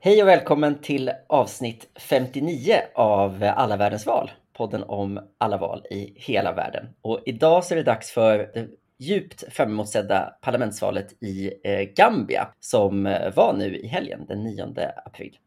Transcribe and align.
Hej 0.00 0.22
och 0.22 0.28
välkommen 0.28 0.80
till 0.80 1.10
avsnitt 1.26 1.88
59 2.00 2.74
av 2.94 3.52
Alla 3.56 3.76
världens 3.76 4.06
val, 4.06 4.30
podden 4.52 4.82
om 4.82 5.20
alla 5.38 5.56
val 5.56 5.86
i 5.90 6.12
hela 6.16 6.52
världen. 6.52 6.86
Och 7.02 7.22
idag 7.26 7.64
så 7.64 7.74
är 7.74 7.76
det 7.76 7.82
dags 7.82 8.10
för 8.10 8.38
det 8.38 8.68
djupt 8.98 9.52
framemotsedda 9.52 10.34
parlamentsvalet 10.40 11.22
i 11.22 11.52
eh, 11.64 11.80
Gambia 11.80 12.48
som 12.60 13.06
eh, 13.06 13.34
var 13.34 13.52
nu 13.52 13.76
i 13.76 13.86
helgen, 13.86 14.26
den 14.28 14.42
9 14.42 14.74
april. 15.04 15.38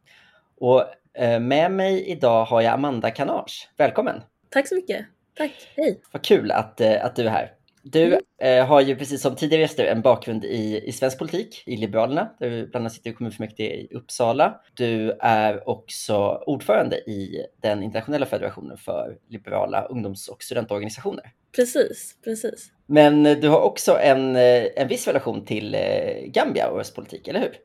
Och 0.57 0.83
eh, 1.13 1.39
med 1.39 1.71
mig 1.71 2.05
idag 2.07 2.45
har 2.45 2.61
jag 2.61 2.73
Amanda 2.73 3.11
Kanage. 3.11 3.69
Välkommen! 3.77 4.21
Tack 4.49 4.67
så 4.67 4.75
mycket! 4.75 5.05
Tack, 5.37 5.51
hej! 5.75 6.01
Vad 6.11 6.21
kul 6.21 6.51
att, 6.51 6.81
att 6.81 7.15
du 7.15 7.25
är 7.25 7.29
här. 7.29 7.51
Du 7.83 8.05
mm. 8.05 8.19
eh, 8.41 8.65
har 8.65 8.81
ju 8.81 8.95
precis 8.95 9.21
som 9.21 9.35
tidigare 9.35 9.61
gäster 9.61 9.85
en 9.85 10.01
bakgrund 10.01 10.45
i, 10.45 10.83
i 10.85 10.91
svensk 10.91 11.17
politik, 11.17 11.63
i 11.65 11.77
Liberalerna, 11.77 12.29
där 12.39 12.49
du 12.49 12.67
bland 12.67 12.83
annat 12.83 12.93
sitter 12.93 13.09
i 13.09 13.13
kommunfullmäktige 13.13 13.73
i 13.73 13.87
Uppsala. 13.91 14.61
Du 14.73 15.11
är 15.19 15.69
också 15.69 16.43
ordförande 16.45 16.97
i 16.97 17.45
den 17.61 17.83
internationella 17.83 18.25
federationen 18.25 18.77
för 18.77 19.17
liberala 19.29 19.85
ungdoms 19.85 20.27
och 20.27 20.43
studentorganisationer. 20.43 21.25
Precis, 21.55 22.15
precis. 22.23 22.71
Men 22.85 23.23
du 23.23 23.47
har 23.47 23.61
också 23.61 23.97
en, 23.99 24.35
eh, 24.35 24.65
en 24.75 24.87
viss 24.87 25.07
relation 25.07 25.45
till 25.45 25.75
eh, 25.75 25.81
Gambia 26.25 26.69
och 26.69 26.79
östpolitik, 26.79 27.27
eller 27.27 27.39
hur? 27.39 27.57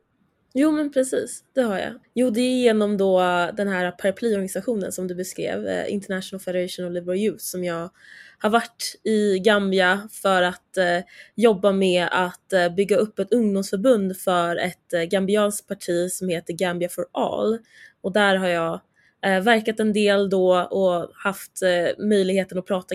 Jo 0.59 0.73
men 0.73 0.93
precis, 0.93 1.45
det 1.55 1.63
har 1.63 1.79
jag. 1.79 1.93
Jo 2.15 2.31
det 2.31 2.41
är 2.41 2.63
genom 2.63 2.97
då 2.97 3.21
äh, 3.21 3.55
den 3.55 3.69
här 3.69 3.91
paraplyorganisationen 3.91 4.93
som 4.93 5.09
du 5.09 5.15
beskrev, 5.15 5.67
äh, 5.67 5.93
International 5.93 6.41
Federation 6.41 6.87
of 6.87 6.93
Liberal 6.93 7.19
Youth, 7.19 7.45
som 7.45 7.65
jag 7.65 7.91
har 8.39 8.51
varit 8.51 9.01
i 9.05 9.39
Gambia 9.39 10.09
för 10.13 10.43
att 10.43 10.77
eh, 10.77 11.01
jobba 11.35 11.73
med 11.73 12.09
att 12.11 12.53
eh, 12.53 12.69
bygga 12.69 12.97
upp 12.97 13.19
ett 13.19 13.33
ungdomsförbund 13.33 14.17
för 14.17 14.57
ett 14.57 14.93
eh, 14.93 15.03
gambianskt 15.03 15.69
parti 15.69 16.11
som 16.13 16.29
heter 16.29 16.55
Gambia 16.55 16.89
for 16.89 17.07
All. 17.13 17.59
Och 18.01 18.13
där 18.13 18.37
har 18.37 18.49
jag 18.49 18.81
eh, 19.27 19.41
verkat 19.41 19.81
en 19.81 19.93
del 19.93 20.31
då 20.31 20.61
och 20.61 21.11
haft 21.15 21.63
eh, 21.63 22.05
möjligheten 22.05 22.59
att 22.59 22.67
prata 22.67 22.95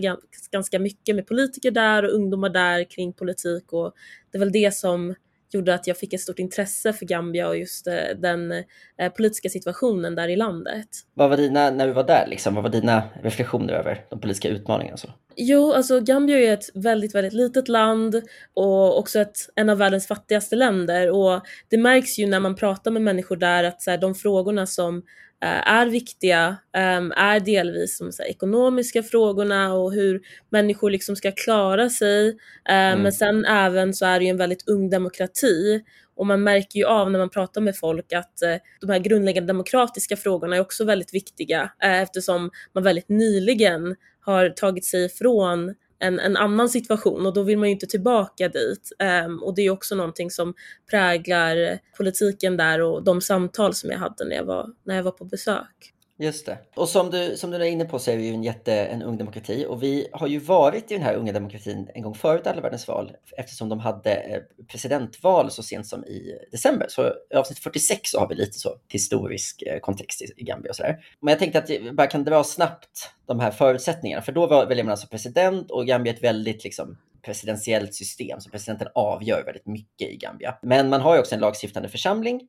ganska 0.51 0.79
mycket 0.79 1.15
med 1.15 1.27
politiker 1.27 1.71
där 1.71 2.05
och 2.05 2.13
ungdomar 2.13 2.49
där 2.49 2.83
kring 2.83 3.13
politik 3.13 3.73
och 3.73 3.93
det 4.31 4.37
är 4.37 4.39
väl 4.39 4.51
det 4.51 4.75
som 4.75 5.15
gjorde 5.53 5.73
att 5.73 5.87
jag 5.87 5.97
fick 5.97 6.13
ett 6.13 6.21
stort 6.21 6.39
intresse 6.39 6.93
för 6.93 7.05
Gambia 7.05 7.47
och 7.47 7.57
just 7.57 7.87
eh, 7.87 7.93
den 8.17 8.51
eh, 8.97 9.09
politiska 9.17 9.49
situationen 9.49 10.15
där 10.15 10.27
i 10.27 10.35
landet. 10.35 10.87
Vad 11.13 11.29
var 11.29 11.37
dina, 11.37 11.71
när 11.71 11.87
du 11.87 11.93
var 11.93 12.03
där, 12.03 12.27
liksom, 12.27 12.55
vad 12.55 12.63
var 12.63 12.71
dina 12.71 13.03
reflektioner 13.23 13.73
över 13.73 14.05
de 14.09 14.19
politiska 14.19 14.49
utmaningarna? 14.49 14.97
Så? 14.97 15.09
Jo, 15.35 15.73
alltså 15.73 15.99
Gambia 15.99 16.39
är 16.39 16.53
ett 16.53 16.69
väldigt, 16.73 17.15
väldigt 17.15 17.33
litet 17.33 17.67
land 17.67 18.21
och 18.53 18.99
också 18.99 19.19
ett, 19.19 19.37
en 19.55 19.69
av 19.69 19.77
världens 19.77 20.07
fattigaste 20.07 20.55
länder 20.55 21.11
och 21.11 21.41
det 21.69 21.77
märks 21.77 22.19
ju 22.19 22.27
när 22.27 22.39
man 22.39 22.55
pratar 22.55 22.91
med 22.91 23.01
människor 23.01 23.35
där 23.35 23.63
att 23.63 23.81
så 23.81 23.91
här, 23.91 23.97
de 23.97 24.15
frågorna 24.15 24.65
som 24.65 25.03
är 25.47 25.85
viktiga 25.85 26.57
ehm, 26.73 27.11
är 27.11 27.39
delvis 27.39 27.99
de 27.99 28.11
så 28.11 28.23
ekonomiska 28.23 29.03
frågorna 29.03 29.73
och 29.73 29.93
hur 29.93 30.21
människor 30.49 30.89
liksom 30.89 31.15
ska 31.15 31.31
klara 31.31 31.89
sig. 31.89 32.27
Eh, 32.69 32.75
mm. 32.75 33.01
Men 33.01 33.11
sen 33.11 33.45
även 33.45 33.93
så 33.93 34.05
är 34.05 34.19
det 34.19 34.25
ju 34.25 34.31
en 34.31 34.37
väldigt 34.37 34.67
ung 34.67 34.89
demokrati 34.89 35.81
och 36.15 36.27
man 36.27 36.43
märker 36.43 36.79
ju 36.79 36.85
av 36.85 37.11
när 37.11 37.19
man 37.19 37.29
pratar 37.29 37.61
med 37.61 37.77
folk 37.77 38.13
att 38.13 38.41
eh, 38.41 38.55
de 38.81 38.89
här 38.89 38.99
grundläggande 38.99 39.47
demokratiska 39.47 40.17
frågorna 40.17 40.55
är 40.55 40.59
också 40.59 40.85
väldigt 40.85 41.13
viktiga 41.13 41.71
eftersom 41.79 42.49
man 42.73 42.83
väldigt 42.83 43.09
nyligen 43.09 43.95
har 44.19 44.49
tagit 44.49 44.85
sig 44.85 45.05
ifrån 45.05 45.75
en, 46.01 46.19
en 46.19 46.37
annan 46.37 46.69
situation 46.69 47.25
och 47.25 47.33
då 47.33 47.43
vill 47.43 47.57
man 47.57 47.69
ju 47.69 47.73
inte 47.73 47.87
tillbaka 47.87 48.49
dit. 48.49 48.91
Um, 49.25 49.43
och 49.43 49.55
det 49.55 49.61
är 49.61 49.69
också 49.69 49.95
någonting 49.95 50.31
som 50.31 50.53
präglar 50.89 51.79
politiken 51.97 52.57
där 52.57 52.81
och 52.81 53.03
de 53.03 53.21
samtal 53.21 53.73
som 53.73 53.89
jag 53.89 53.97
hade 53.97 54.25
när 54.25 54.35
jag 54.35 54.45
var, 54.45 54.69
när 54.83 54.95
jag 54.95 55.03
var 55.03 55.11
på 55.11 55.25
besök. 55.25 55.93
Just 56.21 56.45
det. 56.45 56.57
Och 56.75 56.89
som 56.89 57.09
du, 57.09 57.37
som 57.37 57.51
du 57.51 57.57
är 57.57 57.61
inne 57.61 57.85
på 57.85 57.99
så 57.99 58.11
är 58.11 58.17
vi 58.17 58.25
ju 58.27 58.33
en 58.33 58.43
jätte, 58.43 58.73
en 58.73 59.01
ung 59.01 59.17
demokrati 59.17 59.65
och 59.69 59.83
vi 59.83 60.07
har 60.11 60.27
ju 60.27 60.39
varit 60.39 60.91
i 60.91 60.93
den 60.93 61.03
här 61.03 61.15
unga 61.15 61.33
demokratin 61.33 61.89
en 61.93 62.01
gång 62.01 62.15
förut 62.15 62.47
alla 62.47 62.61
världens 62.61 62.87
val 62.87 63.11
eftersom 63.37 63.69
de 63.69 63.79
hade 63.79 64.13
eh, 64.13 64.41
presidentval 64.67 65.51
så 65.51 65.63
sent 65.63 65.87
som 65.87 66.05
i 66.05 66.37
december. 66.51 66.85
Så 66.89 67.13
i 67.31 67.35
avsnitt 67.35 67.59
46 67.59 68.11
så 68.11 68.19
har 68.19 68.27
vi 68.27 68.35
lite 68.35 68.59
så 68.59 68.69
historisk 68.87 69.61
eh, 69.61 69.79
kontext 69.79 70.21
i, 70.21 70.43
Gambia 70.43 70.69
och 70.69 70.75
sådär. 70.75 71.05
Men 71.19 71.31
jag 71.31 71.39
tänkte 71.39 71.59
att 71.59 71.69
vi 71.69 71.91
bara 71.91 72.07
kan 72.07 72.23
dra 72.23 72.43
snabbt 72.43 73.09
de 73.25 73.39
här 73.39 73.51
förutsättningarna 73.51 74.21
för 74.21 74.31
då 74.31 74.65
väljer 74.65 74.83
man 74.83 74.91
alltså 74.91 75.07
president 75.07 75.71
och 75.71 75.87
Gambia 75.87 76.13
är 76.13 76.17
ett 76.17 76.23
väldigt 76.23 76.63
liksom 76.63 76.97
presidentiellt 77.21 77.93
system 77.93 78.41
så 78.41 78.49
presidenten 78.49 78.87
avgör 78.95 79.43
väldigt 79.45 79.65
mycket 79.65 80.09
i 80.09 80.17
Gambia. 80.17 80.57
Men 80.61 80.89
man 80.89 81.01
har 81.01 81.15
ju 81.15 81.19
också 81.19 81.35
en 81.35 81.41
lagstiftande 81.41 81.89
församling 81.89 82.47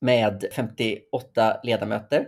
med 0.00 0.44
58 0.52 1.60
ledamöter 1.62 2.26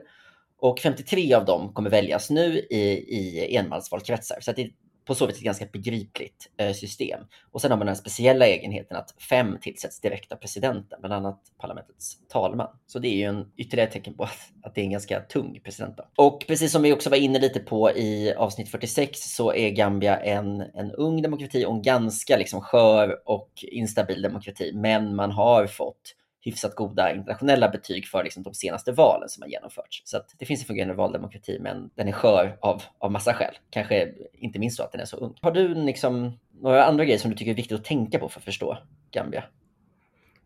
och 0.62 0.80
53 0.80 1.34
av 1.34 1.44
dem 1.44 1.72
kommer 1.72 1.90
väljas 1.90 2.30
nu 2.30 2.58
i, 2.58 2.82
i 3.08 3.56
enmansvalkretsar. 3.56 4.38
Så 4.40 4.52
det 4.52 4.62
är 4.62 4.70
på 5.04 5.14
så 5.14 5.26
vis 5.26 5.36
ett 5.36 5.42
ganska 5.42 5.66
begripligt 5.72 6.50
eh, 6.56 6.72
system. 6.72 7.20
Och 7.52 7.60
sen 7.60 7.70
har 7.70 7.78
man 7.78 7.86
den 7.86 7.96
speciella 7.96 8.46
egenheten 8.46 8.96
att 8.96 9.14
fem 9.28 9.58
tillsätts 9.60 10.00
direkt 10.00 10.32
av 10.32 10.36
presidenten, 10.36 11.00
bland 11.00 11.14
annat 11.14 11.40
parlamentets 11.60 12.18
talman. 12.28 12.68
Så 12.86 12.98
det 12.98 13.08
är 13.08 13.16
ju 13.16 13.24
en 13.24 13.52
ytterligare 13.56 13.90
tecken 13.90 14.14
på 14.14 14.24
att, 14.24 14.38
att 14.62 14.74
det 14.74 14.80
är 14.80 14.84
en 14.84 14.90
ganska 14.90 15.20
tung 15.20 15.60
president. 15.64 15.96
Då. 15.96 16.24
Och 16.26 16.44
precis 16.48 16.72
som 16.72 16.82
vi 16.82 16.92
också 16.92 17.10
var 17.10 17.16
inne 17.16 17.38
lite 17.38 17.60
på 17.60 17.90
i 17.90 18.34
avsnitt 18.34 18.68
46 18.68 19.34
så 19.34 19.54
är 19.54 19.70
Gambia 19.70 20.16
en, 20.16 20.60
en 20.60 20.92
ung 20.92 21.22
demokrati 21.22 21.64
och 21.64 21.74
en 21.74 21.82
ganska 21.82 22.36
liksom 22.36 22.60
skör 22.60 23.28
och 23.28 23.50
instabil 23.62 24.22
demokrati. 24.22 24.72
Men 24.74 25.16
man 25.16 25.30
har 25.30 25.66
fått 25.66 26.14
hyfsat 26.42 26.74
goda 26.74 27.12
internationella 27.12 27.68
betyg 27.68 28.06
för 28.06 28.24
liksom 28.24 28.42
de 28.42 28.54
senaste 28.54 28.92
valen 28.92 29.28
som 29.28 29.42
har 29.42 29.48
genomförts. 29.48 30.02
Så 30.04 30.20
det 30.38 30.46
finns 30.46 30.60
en 30.60 30.66
fungerande 30.66 30.94
valdemokrati, 30.94 31.58
men 31.60 31.90
den 31.94 32.08
är 32.08 32.12
skör 32.12 32.58
av, 32.60 32.82
av 32.98 33.12
massa 33.12 33.34
skäl. 33.34 33.54
Kanske 33.70 34.12
inte 34.34 34.58
minst 34.58 34.76
så 34.76 34.82
att 34.82 34.92
den 34.92 35.00
är 35.00 35.04
så 35.04 35.16
ung. 35.16 35.38
Har 35.40 35.50
du 35.50 35.74
liksom 35.74 36.38
några 36.60 36.84
andra 36.84 37.04
grejer 37.04 37.18
som 37.18 37.30
du 37.30 37.36
tycker 37.36 37.50
är 37.50 37.56
viktigt 37.56 37.78
att 37.78 37.84
tänka 37.84 38.18
på 38.18 38.28
för 38.28 38.40
att 38.40 38.44
förstå 38.44 38.78
Gambia? 39.10 39.44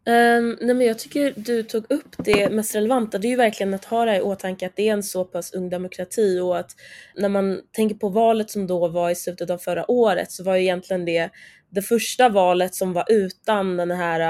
Um, 0.09 0.59
nej 0.61 0.75
men 0.75 0.87
jag 0.87 0.99
tycker 0.99 1.33
du 1.37 1.63
tog 1.63 1.91
upp 1.91 2.15
det 2.19 2.51
mest 2.51 2.75
relevanta, 2.75 3.19
det 3.19 3.29
är 3.29 3.31
ju 3.31 3.37
verkligen 3.37 3.75
att 3.75 3.85
ha 3.85 4.05
det 4.05 4.17
i 4.17 4.21
åtanke 4.21 4.67
att 4.67 4.77
det 4.77 4.89
är 4.89 4.93
en 4.93 5.03
så 5.03 5.25
pass 5.25 5.55
ung 5.55 5.69
demokrati 5.69 6.41
och 6.41 6.59
att 6.59 6.71
när 7.17 7.29
man 7.29 7.61
tänker 7.73 7.97
på 7.97 8.09
valet 8.09 8.51
som 8.51 8.67
då 8.67 8.89
var 8.89 9.11
i 9.11 9.15
slutet 9.15 9.51
av 9.51 9.59
förra 9.59 9.91
året 9.91 10.33
så 10.33 10.45
var 10.45 10.57
ju 10.57 10.63
egentligen 10.63 11.05
det 11.05 11.31
det 11.71 11.83
första 11.83 12.29
valet 12.29 12.75
som 12.75 12.93
var 12.93 13.05
utan 13.09 13.77
den 13.77 13.91
här 13.91 14.21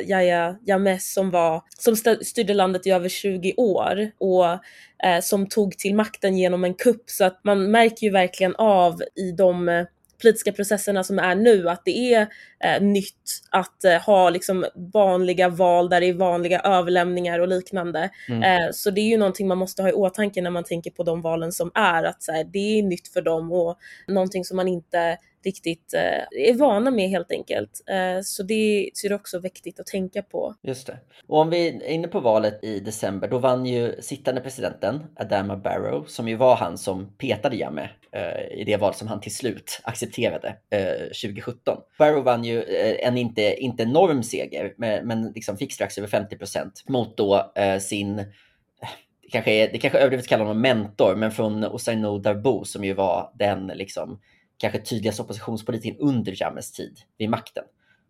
uh, 0.00 0.10
Yahya 0.10 0.56
Jammeh 0.66 0.98
som, 0.98 1.30
var, 1.30 1.62
som 1.78 1.96
styrde 2.22 2.54
landet 2.54 2.86
i 2.86 2.90
över 2.90 3.08
20 3.08 3.54
år 3.56 4.10
och 4.18 4.44
uh, 4.44 5.20
som 5.22 5.46
tog 5.48 5.78
till 5.78 5.94
makten 5.94 6.38
genom 6.38 6.64
en 6.64 6.74
kupp 6.74 7.10
så 7.10 7.24
att 7.24 7.40
man 7.44 7.70
märker 7.70 8.06
ju 8.06 8.12
verkligen 8.12 8.56
av 8.56 9.02
i 9.14 9.32
de 9.32 9.86
politiska 10.22 10.52
processerna 10.52 11.04
som 11.04 11.18
är 11.18 11.34
nu, 11.34 11.68
att 11.68 11.82
det 11.84 12.14
är 12.14 12.26
eh, 12.64 12.82
nytt 12.82 13.42
att 13.50 13.84
eh, 13.84 14.00
ha 14.00 14.30
liksom 14.30 14.66
vanliga 14.92 15.48
val 15.48 15.88
där 15.88 16.00
det 16.00 16.08
är 16.08 16.14
vanliga 16.14 16.60
överlämningar 16.60 17.38
och 17.38 17.48
liknande. 17.48 18.10
Mm. 18.28 18.42
Eh, 18.42 18.70
så 18.72 18.90
det 18.90 19.00
är 19.00 19.08
ju 19.08 19.16
någonting 19.16 19.48
man 19.48 19.58
måste 19.58 19.82
ha 19.82 19.88
i 19.88 19.92
åtanke 19.92 20.42
när 20.42 20.50
man 20.50 20.64
tänker 20.64 20.90
på 20.90 21.02
de 21.02 21.22
valen 21.22 21.52
som 21.52 21.70
är, 21.74 22.04
att 22.04 22.22
så 22.22 22.32
här, 22.32 22.44
det 22.44 22.78
är 22.78 22.82
nytt 22.82 23.08
för 23.08 23.22
dem 23.22 23.52
och 23.52 23.78
någonting 24.08 24.44
som 24.44 24.56
man 24.56 24.68
inte 24.68 25.18
riktigt 25.46 25.94
eh, 25.94 26.48
är 26.48 26.58
vana 26.58 26.90
med 26.90 27.08
helt 27.08 27.32
enkelt. 27.32 27.82
Eh, 27.86 28.22
så 28.22 28.42
det 28.42 28.90
är 29.04 29.12
också 29.12 29.38
viktigt 29.38 29.80
att 29.80 29.86
tänka 29.86 30.22
på. 30.22 30.54
Just 30.62 30.86
det. 30.86 30.98
Och 31.26 31.38
om 31.38 31.50
vi 31.50 31.68
är 31.68 31.90
inne 31.90 32.08
på 32.08 32.20
valet 32.20 32.64
i 32.64 32.80
december, 32.80 33.28
då 33.28 33.38
vann 33.38 33.66
ju 33.66 33.96
sittande 34.00 34.40
presidenten 34.40 35.02
Adama 35.16 35.56
Barrow, 35.56 36.04
som 36.08 36.28
ju 36.28 36.36
var 36.36 36.56
han 36.56 36.78
som 36.78 37.16
petade 37.18 37.56
Jammeh 37.56 37.88
eh, 38.12 38.58
i 38.60 38.64
det 38.66 38.76
val 38.76 38.94
som 38.94 39.08
han 39.08 39.20
till 39.20 39.34
slut 39.34 39.80
accepterade 39.82 40.56
eh, 40.70 41.02
2017. 41.02 41.78
Barrow 41.98 42.24
vann 42.24 42.44
ju 42.44 42.62
eh, 42.62 43.08
en 43.08 43.18
inte, 43.18 43.42
inte 43.42 43.82
enorm 43.82 44.22
seger, 44.22 44.74
men, 44.76 45.06
men 45.06 45.32
liksom 45.34 45.56
fick 45.56 45.72
strax 45.72 45.98
över 45.98 46.08
50 46.08 46.36
procent 46.36 46.84
mot 46.88 47.16
då 47.16 47.52
eh, 47.54 47.78
sin 47.78 48.24
det 49.26 49.32
kanske 49.32 49.52
är, 49.52 49.72
det 49.72 49.78
kanske 49.78 49.98
är 49.98 50.00
överdrivet 50.00 50.24
att 50.24 50.28
kalla 50.28 50.44
honom 50.44 50.60
mentor, 50.60 51.16
men 51.16 51.30
från 51.30 51.64
Ousseynou 51.64 52.18
Darbo 52.18 52.64
som 52.64 52.84
ju 52.84 52.94
var 52.94 53.32
den 53.34 53.66
liksom 53.66 54.20
kanske 54.58 54.80
tydligaste 54.80 55.22
oppositionspolitiken 55.22 56.00
under 56.00 56.42
Jammehs 56.42 56.72
tid 56.72 56.98
vid 57.18 57.30
makten. 57.30 57.64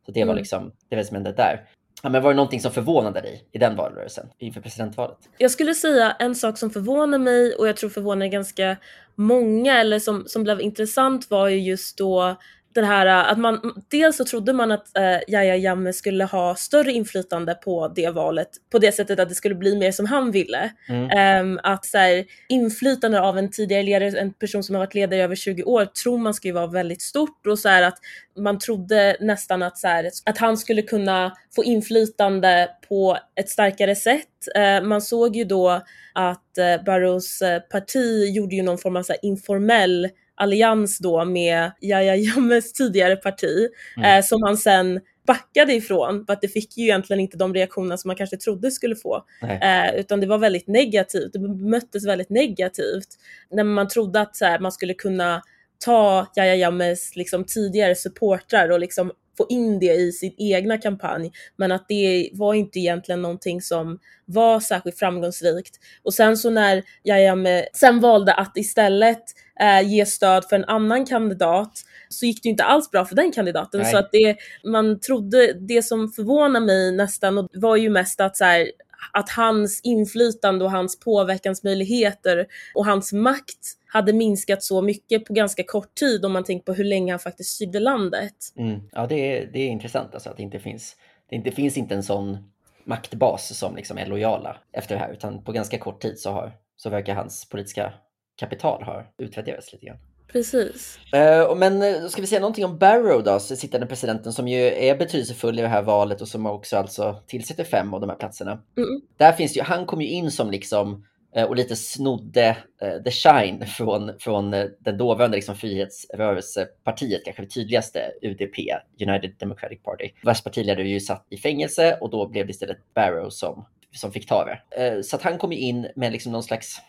Så 0.06 0.12
det 0.12 0.24
var 0.24 0.32
mm. 0.32 0.36
liksom 0.36 0.72
det 0.88 0.96
var 0.96 1.02
som 1.02 1.14
hände 1.14 1.32
där. 1.32 1.68
Ja, 2.02 2.08
men 2.08 2.22
var 2.22 2.30
det 2.30 2.36
någonting 2.36 2.60
som 2.60 2.72
förvånade 2.72 3.20
dig 3.20 3.48
i 3.52 3.58
den 3.58 3.76
valrörelsen 3.76 4.26
inför 4.38 4.60
presidentvalet? 4.60 5.18
Jag 5.38 5.50
skulle 5.50 5.74
säga 5.74 6.12
en 6.12 6.34
sak 6.34 6.58
som 6.58 6.70
förvånar 6.70 7.18
mig 7.18 7.54
och 7.54 7.68
jag 7.68 7.76
tror 7.76 7.90
förvånar 7.90 8.26
ganska 8.26 8.76
många 9.14 9.80
eller 9.80 9.98
som, 9.98 10.24
som 10.26 10.44
blev 10.44 10.60
intressant 10.60 11.30
var 11.30 11.48
ju 11.48 11.58
just 11.60 11.98
då 11.98 12.36
den 12.76 12.84
här 12.84 13.06
att 13.06 13.38
man, 13.38 13.82
dels 13.88 14.16
så 14.16 14.24
trodde 14.24 14.52
man 14.52 14.72
att 14.72 14.96
eh, 14.96 15.18
Yahya 15.28 15.56
Jammeh 15.56 15.92
skulle 15.92 16.24
ha 16.24 16.54
större 16.54 16.92
inflytande 16.92 17.54
på 17.54 17.88
det 17.88 18.10
valet 18.10 18.48
på 18.72 18.78
det 18.78 18.92
sättet 18.92 19.20
att 19.20 19.28
det 19.28 19.34
skulle 19.34 19.54
bli 19.54 19.76
mer 19.76 19.92
som 19.92 20.06
han 20.06 20.30
ville. 20.30 20.70
Mm. 20.88 21.50
Um, 21.52 21.60
att 21.62 21.84
så 21.84 21.98
här, 21.98 22.24
inflytande 22.48 23.20
av 23.20 23.38
en 23.38 23.50
tidigare 23.50 23.82
ledare, 23.82 24.20
en 24.20 24.32
person 24.32 24.62
som 24.62 24.74
har 24.74 24.80
varit 24.80 24.94
ledare 24.94 25.20
i 25.20 25.22
över 25.22 25.34
20 25.34 25.62
år, 25.62 25.84
tror 25.84 26.18
man 26.18 26.34
ska 26.34 26.48
ju 26.48 26.54
vara 26.54 26.66
väldigt 26.66 27.02
stort 27.02 27.46
och 27.46 27.58
så 27.58 27.68
här, 27.68 27.82
att 27.82 27.98
man 28.38 28.58
trodde 28.58 29.16
nästan 29.20 29.62
att, 29.62 29.78
så 29.78 29.88
här, 29.88 30.10
att 30.26 30.38
han 30.38 30.56
skulle 30.56 30.82
kunna 30.82 31.32
få 31.56 31.64
inflytande 31.64 32.70
på 32.88 33.18
ett 33.40 33.48
starkare 33.48 33.94
sätt. 33.94 34.48
Uh, 34.58 34.88
man 34.88 35.02
såg 35.02 35.36
ju 35.36 35.44
då 35.44 35.82
att 36.12 36.58
uh, 36.58 36.84
Barrows 36.84 37.42
uh, 37.42 37.58
parti 37.58 38.34
gjorde 38.34 38.56
ju 38.56 38.62
någon 38.62 38.78
form 38.78 38.96
av 38.96 39.02
så 39.02 39.14
informell 39.22 40.08
allians 40.36 40.98
då 40.98 41.24
med 41.24 41.72
Yahya 41.80 42.16
Jammehs 42.16 42.72
tidigare 42.72 43.16
parti 43.16 43.68
mm. 43.96 44.18
eh, 44.18 44.24
som 44.24 44.42
han 44.42 44.56
sen 44.56 45.00
backade 45.26 45.74
ifrån 45.74 46.26
för 46.26 46.32
att 46.32 46.40
det 46.40 46.48
fick 46.48 46.76
ju 46.76 46.84
egentligen 46.84 47.20
inte 47.20 47.36
de 47.36 47.54
reaktioner 47.54 47.96
som 47.96 48.08
man 48.08 48.16
kanske 48.16 48.36
trodde 48.36 48.70
skulle 48.70 48.96
få. 48.96 49.24
Eh, 49.42 49.94
utan 49.94 50.20
det 50.20 50.26
var 50.26 50.38
väldigt 50.38 50.66
negativt, 50.66 51.32
det 51.32 51.38
bemöttes 51.38 52.06
väldigt 52.06 52.30
negativt. 52.30 53.08
När 53.50 53.64
man 53.64 53.88
trodde 53.88 54.20
att 54.20 54.36
så 54.36 54.44
här, 54.44 54.58
man 54.58 54.72
skulle 54.72 54.94
kunna 54.94 55.42
ta 55.84 56.26
Yahya 56.36 56.54
Jammehs 56.54 57.16
liksom, 57.16 57.44
tidigare 57.44 57.94
supportrar 57.94 58.68
och 58.68 58.80
liksom 58.80 59.12
få 59.38 59.46
in 59.48 59.78
det 59.78 59.92
i 59.92 60.12
sin 60.12 60.34
egna 60.38 60.78
kampanj, 60.78 61.32
men 61.56 61.72
att 61.72 61.88
det 61.88 62.30
var 62.32 62.54
inte 62.54 62.78
egentligen 62.78 63.22
någonting 63.22 63.62
som 63.62 63.98
var 64.24 64.60
särskilt 64.60 64.98
framgångsrikt. 64.98 65.76
Och 66.02 66.14
sen 66.14 66.36
så 66.36 66.50
när 66.50 66.82
Yahya 67.04 67.64
sen 67.72 68.00
valde 68.00 68.34
att 68.34 68.56
istället 68.56 69.22
eh, 69.60 69.88
ge 69.88 70.06
stöd 70.06 70.44
för 70.44 70.56
en 70.56 70.64
annan 70.64 71.06
kandidat 71.06 71.72
så 72.08 72.26
gick 72.26 72.42
det 72.42 72.48
inte 72.48 72.64
alls 72.64 72.90
bra 72.90 73.04
för 73.04 73.16
den 73.16 73.32
kandidaten. 73.32 73.80
Nej. 73.80 73.92
Så 73.92 73.98
att 73.98 74.12
det, 74.12 74.36
man 74.64 75.00
trodde, 75.00 75.52
det 75.52 75.82
som 75.82 76.08
förvånar 76.08 76.60
mig 76.60 76.92
nästan 76.92 77.48
var 77.52 77.76
ju 77.76 77.90
mest 77.90 78.20
att 78.20 78.36
så 78.36 78.44
här, 78.44 78.70
att 79.12 79.30
hans 79.30 79.80
inflytande 79.80 80.64
och 80.64 80.70
hans 80.70 81.00
påverkansmöjligheter 81.00 82.46
och 82.74 82.86
hans 82.86 83.12
makt 83.12 83.58
hade 83.86 84.12
minskat 84.12 84.62
så 84.62 84.82
mycket 84.82 85.24
på 85.24 85.32
ganska 85.32 85.62
kort 85.62 85.94
tid 85.94 86.24
om 86.24 86.32
man 86.32 86.44
tänker 86.44 86.64
på 86.64 86.72
hur 86.72 86.84
länge 86.84 87.12
han 87.12 87.18
faktiskt 87.18 87.50
styrde 87.50 87.80
landet. 87.80 88.34
Mm. 88.56 88.80
Ja, 88.92 89.06
det 89.06 89.14
är, 89.14 89.46
det 89.52 89.58
är 89.58 89.68
intressant 89.68 90.14
alltså 90.14 90.30
att 90.30 90.36
det 90.36 90.42
inte 90.42 90.58
finns, 90.58 90.96
det 91.30 91.36
inte 91.36 91.50
finns 91.50 91.76
inte 91.76 91.94
en 91.94 92.02
sån 92.02 92.38
maktbas 92.84 93.58
som 93.58 93.76
liksom 93.76 93.98
är 93.98 94.06
lojala 94.06 94.56
efter 94.72 94.94
det 94.94 95.00
här, 95.00 95.12
utan 95.12 95.44
på 95.44 95.52
ganska 95.52 95.78
kort 95.78 96.02
tid 96.02 96.18
så, 96.18 96.30
har, 96.30 96.52
så 96.76 96.90
verkar 96.90 97.14
hans 97.14 97.48
politiska 97.48 97.92
kapital 98.36 98.82
ha 98.82 99.04
utvärderats 99.18 99.72
lite 99.72 99.86
grann. 99.86 99.98
Precis. 100.32 100.98
Uh, 101.14 101.56
men 101.56 101.82
eh, 101.82 102.06
ska 102.08 102.20
vi 102.20 102.26
säga 102.26 102.40
någonting 102.40 102.64
om 102.64 102.78
Barrow 102.78 103.24
då, 103.24 103.40
sittande 103.40 103.86
presidenten 103.86 104.32
som 104.32 104.48
ju 104.48 104.60
är 104.62 104.96
betydelsefull 104.96 105.58
i 105.58 105.62
det 105.62 105.68
här 105.68 105.82
valet 105.82 106.20
och 106.20 106.28
som 106.28 106.46
också 106.46 106.76
alltså 106.76 107.22
tillsätter 107.26 107.64
fem 107.64 107.94
av 107.94 108.00
de 108.00 108.10
här 108.10 108.16
platserna. 108.16 108.62
Mm. 108.76 109.00
Där 109.16 109.32
finns 109.32 109.56
ju, 109.56 109.62
han 109.62 109.86
kom 109.86 110.00
ju 110.00 110.08
in 110.08 110.30
som 110.30 110.50
liksom 110.50 111.06
uh, 111.36 111.44
och 111.44 111.56
lite 111.56 111.76
snodde 111.76 112.56
uh, 112.82 113.02
the 113.02 113.10
shine 113.10 113.66
från, 113.66 114.12
från 114.18 114.50
den 114.78 114.98
dåvarande 114.98 115.36
liksom, 115.36 115.56
frihetsrörelsepartiet, 115.56 117.24
kanske 117.24 117.42
det 117.42 117.48
tydligaste, 117.48 118.00
UDP, 118.22 118.58
United 119.00 119.34
Democratic 119.38 119.82
Party, 119.82 120.10
vars 120.22 120.42
partiledare 120.42 120.88
ju 120.88 121.00
satt 121.00 121.26
i 121.30 121.36
fängelse 121.36 121.98
och 122.00 122.10
då 122.10 122.28
blev 122.28 122.46
det 122.46 122.50
istället 122.50 122.78
Barrow 122.94 123.30
som, 123.30 123.66
som 123.94 124.12
fick 124.12 124.28
ta 124.28 124.44
det. 124.44 125.02
så 125.02 125.16
att 125.16 125.22
han 125.22 125.38
kom 125.38 125.52
ju 125.52 125.58
in 125.58 125.88
med 125.96 126.12
liksom 126.12 126.32
någon 126.32 126.42
slags 126.42 126.80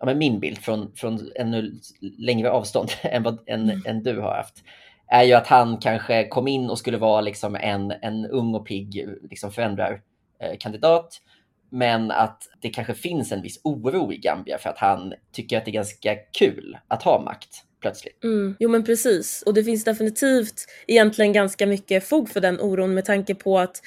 ja, 0.00 0.06
men 0.06 0.18
min 0.18 0.40
bild 0.40 0.58
från, 0.58 0.92
från 0.94 1.30
ännu 1.36 1.72
längre 2.18 2.50
avstånd 2.50 2.90
än 3.02 3.22
vad 3.22 3.38
än, 3.46 3.70
mm. 3.70 3.82
än 3.86 4.02
du 4.02 4.20
har 4.20 4.36
haft 4.36 4.64
är 5.12 5.22
ju 5.22 5.32
att 5.32 5.46
han 5.46 5.76
kanske 5.76 6.28
kom 6.28 6.48
in 6.48 6.70
och 6.70 6.78
skulle 6.78 6.98
vara 6.98 7.20
liksom 7.20 7.54
en, 7.54 7.90
en 7.90 8.26
ung 8.26 8.54
och 8.54 8.66
pigg 8.66 9.08
liksom 9.30 9.52
förändrarkandidat. 9.52 11.20
Eh, 11.24 11.30
men 11.72 12.10
att 12.10 12.42
det 12.60 12.68
kanske 12.68 12.94
finns 12.94 13.32
en 13.32 13.42
viss 13.42 13.60
oro 13.64 14.12
i 14.12 14.16
Gambia 14.16 14.58
för 14.58 14.70
att 14.70 14.78
han 14.78 15.14
tycker 15.32 15.58
att 15.58 15.64
det 15.64 15.70
är 15.70 15.72
ganska 15.72 16.14
kul 16.38 16.78
att 16.88 17.02
ha 17.02 17.22
makt 17.22 17.64
plötsligt. 17.80 18.24
Mm. 18.24 18.56
Jo 18.58 18.70
men 18.70 18.84
precis, 18.84 19.42
och 19.46 19.54
det 19.54 19.64
finns 19.64 19.84
definitivt 19.84 20.66
egentligen 20.86 21.32
ganska 21.32 21.66
mycket 21.66 22.08
fog 22.08 22.30
för 22.30 22.40
den 22.40 22.60
oron 22.60 22.94
med 22.94 23.04
tanke 23.04 23.34
på 23.34 23.58
att 23.58 23.82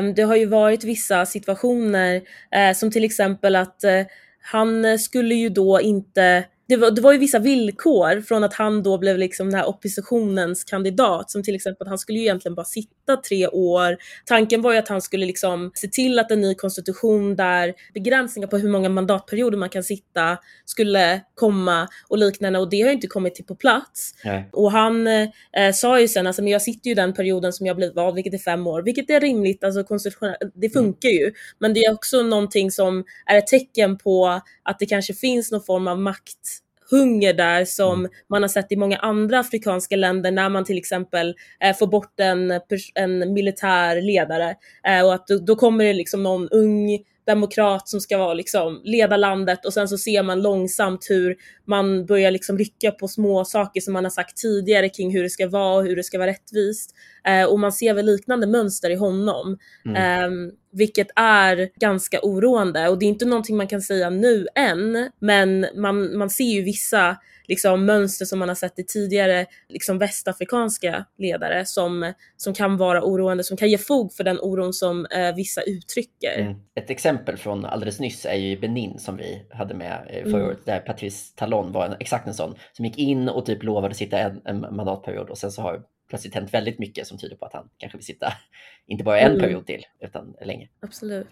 um, 0.00 0.14
det 0.14 0.22
har 0.22 0.36
ju 0.36 0.46
varit 0.46 0.84
vissa 0.84 1.26
situationer 1.26 2.16
uh, 2.16 2.74
som 2.74 2.90
till 2.90 3.04
exempel 3.04 3.56
att 3.56 3.84
uh, 3.84 4.06
han 4.44 4.84
eh, 4.84 4.96
skulle 4.96 5.34
ju 5.34 5.48
då 5.48 5.80
inte 5.80 6.44
det 6.66 6.76
var, 6.76 6.90
det 6.90 7.00
var 7.00 7.12
ju 7.12 7.18
vissa 7.18 7.38
villkor 7.38 8.20
från 8.20 8.44
att 8.44 8.54
han 8.54 8.82
då 8.82 8.98
blev 8.98 9.18
liksom 9.18 9.50
den 9.50 9.60
här 9.60 9.68
oppositionens 9.68 10.64
kandidat 10.64 11.30
som 11.30 11.42
till 11.42 11.54
exempel 11.54 11.86
att 11.86 11.88
han 11.88 11.98
skulle 11.98 12.18
ju 12.18 12.24
egentligen 12.24 12.54
bara 12.54 12.64
sitta 12.64 13.16
tre 13.28 13.48
år. 13.48 13.96
Tanken 14.24 14.62
var 14.62 14.72
ju 14.72 14.78
att 14.78 14.88
han 14.88 15.02
skulle 15.02 15.26
liksom 15.26 15.70
se 15.74 15.88
till 15.88 16.18
att 16.18 16.30
en 16.30 16.40
ny 16.40 16.54
konstitution 16.54 17.36
där 17.36 17.74
begränsningar 17.94 18.48
på 18.48 18.58
hur 18.58 18.68
många 18.68 18.88
mandatperioder 18.88 19.58
man 19.58 19.68
kan 19.68 19.84
sitta 19.84 20.38
skulle 20.64 21.20
komma 21.34 21.88
och 22.08 22.18
liknande 22.18 22.58
och 22.58 22.70
det 22.70 22.82
har 22.82 22.90
inte 22.90 23.06
kommit 23.06 23.34
till 23.34 23.44
på 23.44 23.54
plats. 23.54 24.14
Nej. 24.24 24.48
Och 24.52 24.72
han 24.72 25.06
eh, 25.06 25.28
sa 25.74 26.00
ju 26.00 26.08
sen, 26.08 26.26
alltså 26.26 26.42
men 26.42 26.52
jag 26.52 26.62
sitter 26.62 26.88
ju 26.88 26.94
den 26.94 27.14
perioden 27.14 27.52
som 27.52 27.66
jag 27.66 27.76
blivit 27.76 27.96
vald, 27.96 28.14
vilket 28.14 28.34
är 28.34 28.38
fem 28.38 28.66
år, 28.66 28.82
vilket 28.82 29.10
är 29.10 29.20
rimligt, 29.20 29.64
alltså 29.64 29.84
konstitutionellt, 29.84 30.38
det 30.54 30.70
funkar 30.70 31.08
mm. 31.08 31.20
ju. 31.20 31.32
Men 31.58 31.74
det 31.74 31.80
är 31.80 31.92
också 31.92 32.22
någonting 32.22 32.70
som 32.70 33.04
är 33.26 33.38
ett 33.38 33.46
tecken 33.46 33.98
på 33.98 34.40
att 34.62 34.78
det 34.78 34.86
kanske 34.86 35.14
finns 35.14 35.52
någon 35.52 35.62
form 35.62 35.88
av 35.88 35.98
makt 35.98 36.63
hunger 36.90 37.32
där 37.32 37.64
som 37.64 37.98
mm. 37.98 38.10
man 38.30 38.42
har 38.42 38.48
sett 38.48 38.72
i 38.72 38.76
många 38.76 38.96
andra 38.96 39.38
afrikanska 39.38 39.96
länder 39.96 40.30
när 40.30 40.48
man 40.48 40.64
till 40.64 40.78
exempel 40.78 41.34
eh, 41.60 41.76
får 41.76 41.86
bort 41.86 42.20
en, 42.20 42.60
en 42.94 43.32
militär 43.32 44.02
ledare 44.02 44.54
eh, 44.86 45.06
och 45.06 45.14
att 45.14 45.26
då, 45.26 45.38
då 45.38 45.56
kommer 45.56 45.84
det 45.84 45.92
liksom 45.92 46.22
någon 46.22 46.48
ung 46.48 46.98
demokrat 47.26 47.88
som 47.88 48.00
ska 48.00 48.18
vara 48.18 48.34
liksom 48.34 48.80
leda 48.84 49.16
landet 49.16 49.64
och 49.66 49.72
sen 49.72 49.88
så 49.88 49.98
ser 49.98 50.22
man 50.22 50.42
långsamt 50.42 51.06
hur 51.10 51.36
man 51.66 52.06
börjar 52.06 52.30
liksom 52.30 52.58
rycka 52.58 52.90
på 52.90 53.08
små 53.08 53.44
saker 53.44 53.80
som 53.80 53.92
man 53.92 54.04
har 54.04 54.10
sagt 54.10 54.36
tidigare 54.36 54.88
kring 54.88 55.12
hur 55.12 55.22
det 55.22 55.30
ska 55.30 55.48
vara 55.48 55.76
och 55.76 55.84
hur 55.84 55.96
det 55.96 56.02
ska 56.02 56.18
vara 56.18 56.30
rättvist. 56.30 56.94
Eh, 57.26 57.44
och 57.44 57.60
man 57.60 57.72
ser 57.72 57.94
väl 57.94 58.06
liknande 58.06 58.46
mönster 58.46 58.90
i 58.90 58.94
honom. 58.94 59.58
Mm. 59.86 59.96
Eh, 59.96 60.52
vilket 60.72 61.08
är 61.16 61.68
ganska 61.80 62.20
oroande 62.22 62.88
och 62.88 62.98
det 62.98 63.06
är 63.06 63.08
inte 63.08 63.24
någonting 63.24 63.56
man 63.56 63.68
kan 63.68 63.82
säga 63.82 64.10
nu 64.10 64.46
än, 64.54 65.10
men 65.18 65.66
man, 65.76 66.18
man 66.18 66.30
ser 66.30 66.44
ju 66.44 66.62
vissa 66.62 67.16
liksom, 67.48 67.86
mönster 67.86 68.24
som 68.24 68.38
man 68.38 68.48
har 68.48 68.54
sett 68.54 68.78
i 68.78 68.84
tidigare 68.84 69.46
liksom, 69.68 69.98
västafrikanska 69.98 71.04
ledare 71.18 71.66
som, 71.66 72.12
som 72.36 72.54
kan 72.54 72.76
vara 72.76 73.04
oroande, 73.04 73.44
som 73.44 73.56
kan 73.56 73.68
ge 73.68 73.78
fog 73.78 74.12
för 74.12 74.24
den 74.24 74.38
oron 74.40 74.72
som 74.72 75.06
eh, 75.06 75.34
vissa 75.34 75.62
uttrycker. 75.62 76.38
Mm. 76.38 76.54
Ett 76.74 76.90
exempel 76.90 77.36
från 77.36 77.64
alldeles 77.64 78.00
nyss 78.00 78.26
är 78.26 78.34
ju 78.34 78.60
Benin 78.60 78.98
som 78.98 79.16
vi 79.16 79.42
hade 79.50 79.74
med 79.74 80.06
eh, 80.10 80.22
förra 80.22 80.36
mm. 80.36 80.48
året, 80.48 80.64
där 80.64 80.80
Patrice 80.80 81.34
Talon 81.34 81.72
var 81.72 81.86
en, 81.86 81.96
exakt 82.00 82.26
en 82.26 82.34
sån 82.34 82.54
som 82.72 82.84
gick 82.84 82.98
in 82.98 83.28
och 83.28 83.46
typ 83.46 83.62
lovade 83.62 83.94
sitta 83.94 84.18
en, 84.18 84.40
en 84.44 84.60
mandatperiod 84.60 85.30
och 85.30 85.38
sen 85.38 85.52
så 85.52 85.62
har 85.62 85.82
plötsligt 86.08 86.34
hänt 86.34 86.54
väldigt 86.54 86.78
mycket 86.78 87.06
som 87.06 87.18
tyder 87.18 87.36
på 87.36 87.46
att 87.46 87.52
han 87.52 87.68
kanske 87.78 87.98
vill 87.98 88.06
sitta 88.06 88.32
inte 88.86 89.04
bara 89.04 89.20
en 89.20 89.30
mm. 89.30 89.40
period 89.40 89.66
till 89.66 89.82
utan 90.00 90.36
länge. 90.44 90.68
Absolut. 90.80 91.26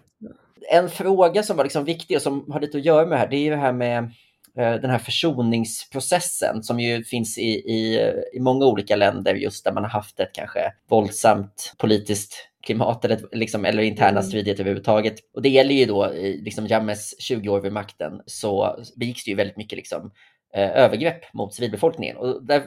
En 0.71 0.89
fråga 0.89 1.43
som 1.43 1.57
var 1.57 1.63
liksom 1.63 1.85
viktig 1.85 2.17
och 2.17 2.21
som 2.21 2.51
har 2.51 2.59
lite 2.59 2.77
att 2.77 2.85
göra 2.85 3.05
med 3.05 3.11
det 3.11 3.19
här, 3.19 3.27
det 3.27 3.35
är 3.35 3.43
ju 3.43 3.49
det 3.49 3.55
här 3.55 3.73
med 3.73 4.11
den 4.55 4.89
här 4.89 4.97
försoningsprocessen 4.97 6.63
som 6.63 6.79
ju 6.79 7.03
finns 7.03 7.37
i, 7.37 7.49
i, 7.51 8.11
i 8.33 8.39
många 8.39 8.65
olika 8.65 8.95
länder 8.95 9.35
just 9.35 9.63
där 9.65 9.71
man 9.71 9.83
har 9.83 9.89
haft 9.89 10.19
ett 10.19 10.29
kanske 10.33 10.73
våldsamt 10.89 11.73
politiskt 11.77 12.49
klimat 12.63 13.05
eller, 13.05 13.19
liksom, 13.31 13.65
eller 13.65 13.83
interna 13.83 14.09
mm. 14.09 14.23
stridigheter 14.23 14.63
överhuvudtaget. 14.63 15.15
Och 15.33 15.41
det 15.41 15.49
gäller 15.49 15.75
ju 15.75 15.85
då 15.85 16.11
liksom 16.17 16.67
Jammehs 16.67 17.15
20 17.19 17.49
år 17.49 17.61
vid 17.61 17.73
makten 17.73 18.21
så 18.25 18.77
begicks 18.95 19.23
det 19.23 19.31
ju 19.31 19.37
väldigt 19.37 19.57
mycket 19.57 19.77
liksom, 19.77 20.11
eh, 20.53 20.69
övergrepp 20.71 21.33
mot 21.33 21.53
civilbefolkningen. 21.53 22.17
Och 22.17 22.43
där, 22.43 22.63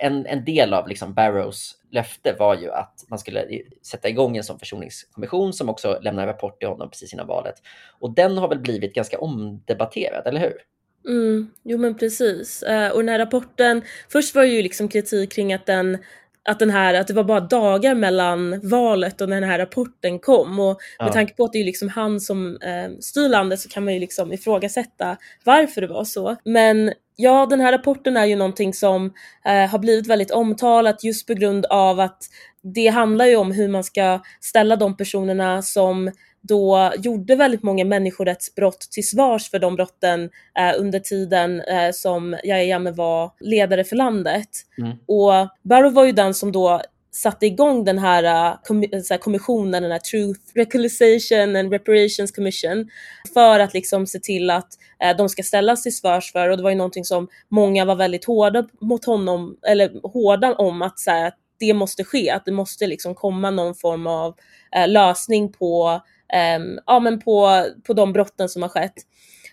en, 0.00 0.26
en 0.26 0.44
del 0.44 0.74
av 0.74 0.88
liksom 0.88 1.14
Barrows 1.14 1.74
löfte 1.90 2.36
var 2.38 2.56
ju 2.56 2.70
att 2.70 3.04
man 3.08 3.18
skulle 3.18 3.46
sätta 3.82 4.08
igång 4.08 4.36
en 4.36 4.44
sån 4.44 4.58
försoningskommission 4.58 5.52
som 5.52 5.68
också 5.68 5.98
lämnar 6.02 6.22
en 6.22 6.28
rapport 6.28 6.58
till 6.58 6.68
honom 6.68 6.90
precis 6.90 7.12
innan 7.12 7.26
valet. 7.26 7.54
Och 8.00 8.14
den 8.14 8.38
har 8.38 8.48
väl 8.48 8.60
blivit 8.60 8.94
ganska 8.94 9.18
omdebatterad, 9.18 10.26
eller 10.26 10.40
hur? 10.40 10.54
Mm, 11.06 11.50
jo 11.64 11.78
men 11.78 11.94
precis. 11.94 12.64
Uh, 12.68 12.88
och 12.88 12.98
den 12.98 13.08
här 13.08 13.18
rapporten, 13.18 13.82
först 14.12 14.34
var 14.34 14.42
det 14.42 14.48
ju 14.48 14.62
liksom 14.62 14.88
kritik 14.88 15.32
kring 15.32 15.52
att 15.52 15.66
den 15.66 15.98
att, 16.48 16.58
den 16.58 16.70
här, 16.70 16.94
att 16.94 17.06
det 17.06 17.14
var 17.14 17.24
bara 17.24 17.40
dagar 17.40 17.94
mellan 17.94 18.60
valet 18.68 19.20
och 19.20 19.28
när 19.28 19.40
den 19.40 19.50
här 19.50 19.58
rapporten 19.58 20.18
kom. 20.18 20.58
Och 20.58 20.78
med 20.98 21.08
ja. 21.08 21.12
tanke 21.12 21.34
på 21.34 21.44
att 21.44 21.52
det 21.52 21.60
är 21.60 21.64
liksom 21.64 21.88
han 21.88 22.20
som 22.20 22.58
eh, 22.62 22.98
styr 23.00 23.28
landet 23.28 23.60
så 23.60 23.68
kan 23.68 23.84
man 23.84 23.94
ju 23.94 24.00
liksom 24.00 24.32
ifrågasätta 24.32 25.16
varför 25.44 25.80
det 25.80 25.86
var 25.86 26.04
så. 26.04 26.36
Men 26.44 26.92
ja, 27.16 27.46
den 27.50 27.60
här 27.60 27.72
rapporten 27.72 28.16
är 28.16 28.26
ju 28.26 28.36
någonting 28.36 28.74
som 28.74 29.12
eh, 29.44 29.70
har 29.70 29.78
blivit 29.78 30.06
väldigt 30.06 30.30
omtalat 30.30 31.04
just 31.04 31.26
på 31.26 31.34
grund 31.34 31.66
av 31.66 32.00
att 32.00 32.22
det 32.62 32.86
handlar 32.86 33.26
ju 33.26 33.36
om 33.36 33.52
hur 33.52 33.68
man 33.68 33.84
ska 33.84 34.20
ställa 34.40 34.76
de 34.76 34.96
personerna 34.96 35.62
som 35.62 36.12
då 36.48 36.92
gjorde 36.98 37.36
väldigt 37.36 37.62
många 37.62 37.84
människorättsbrott 37.84 38.80
till 38.80 39.08
svars 39.08 39.50
för 39.50 39.58
de 39.58 39.76
brotten 39.76 40.30
eh, 40.58 40.80
under 40.80 41.00
tiden 41.00 41.60
eh, 41.60 41.90
som 41.92 42.36
Yahya 42.44 42.64
Jammeh 42.64 42.94
var 42.94 43.32
ledare 43.40 43.84
för 43.84 43.96
landet. 43.96 44.48
Mm. 44.78 44.90
Och 45.06 45.48
Barrow 45.62 45.92
var 45.92 46.04
ju 46.04 46.12
den 46.12 46.34
som 46.34 46.52
då 46.52 46.80
satte 47.22 47.46
igång 47.46 47.84
den 47.84 47.98
här, 47.98 48.50
uh, 48.52 48.58
kom, 48.64 48.84
så 49.04 49.14
här 49.14 49.18
kommissionen, 49.18 49.82
den 49.82 49.92
här 49.92 49.98
Truth 49.98 50.40
Reconciliation 50.54 51.56
and 51.56 51.72
Reparations 51.72 52.32
Commission 52.32 52.90
för 53.34 53.60
att 53.60 53.74
liksom 53.74 54.06
se 54.06 54.18
till 54.18 54.50
att 54.50 54.68
uh, 55.04 55.16
de 55.16 55.28
ska 55.28 55.42
ställas 55.42 55.82
till 55.82 55.96
svars 55.96 56.32
för 56.32 56.48
och 56.48 56.56
det 56.56 56.62
var 56.62 56.70
ju 56.70 56.76
någonting 56.76 57.04
som 57.04 57.28
många 57.48 57.84
var 57.84 57.94
väldigt 57.94 58.24
hårda 58.24 58.66
mot 58.80 59.04
honom, 59.04 59.56
eller 59.66 60.08
hårda 60.12 60.54
om 60.54 60.82
att, 60.82 60.98
så 60.98 61.10
här, 61.10 61.26
att 61.26 61.36
det 61.60 61.74
måste 61.74 62.04
ske, 62.04 62.30
att 62.30 62.44
det 62.44 62.52
måste 62.52 62.86
liksom 62.86 63.14
komma 63.14 63.50
någon 63.50 63.74
form 63.74 64.06
av 64.06 64.34
uh, 64.78 64.88
lösning 64.88 65.52
på, 65.52 66.00
um, 66.56 66.80
ja, 66.86 67.00
men 67.00 67.20
på, 67.20 67.64
på 67.86 67.92
de 67.92 68.12
brotten 68.12 68.48
som 68.48 68.62
har 68.62 68.68
skett. 68.68 68.94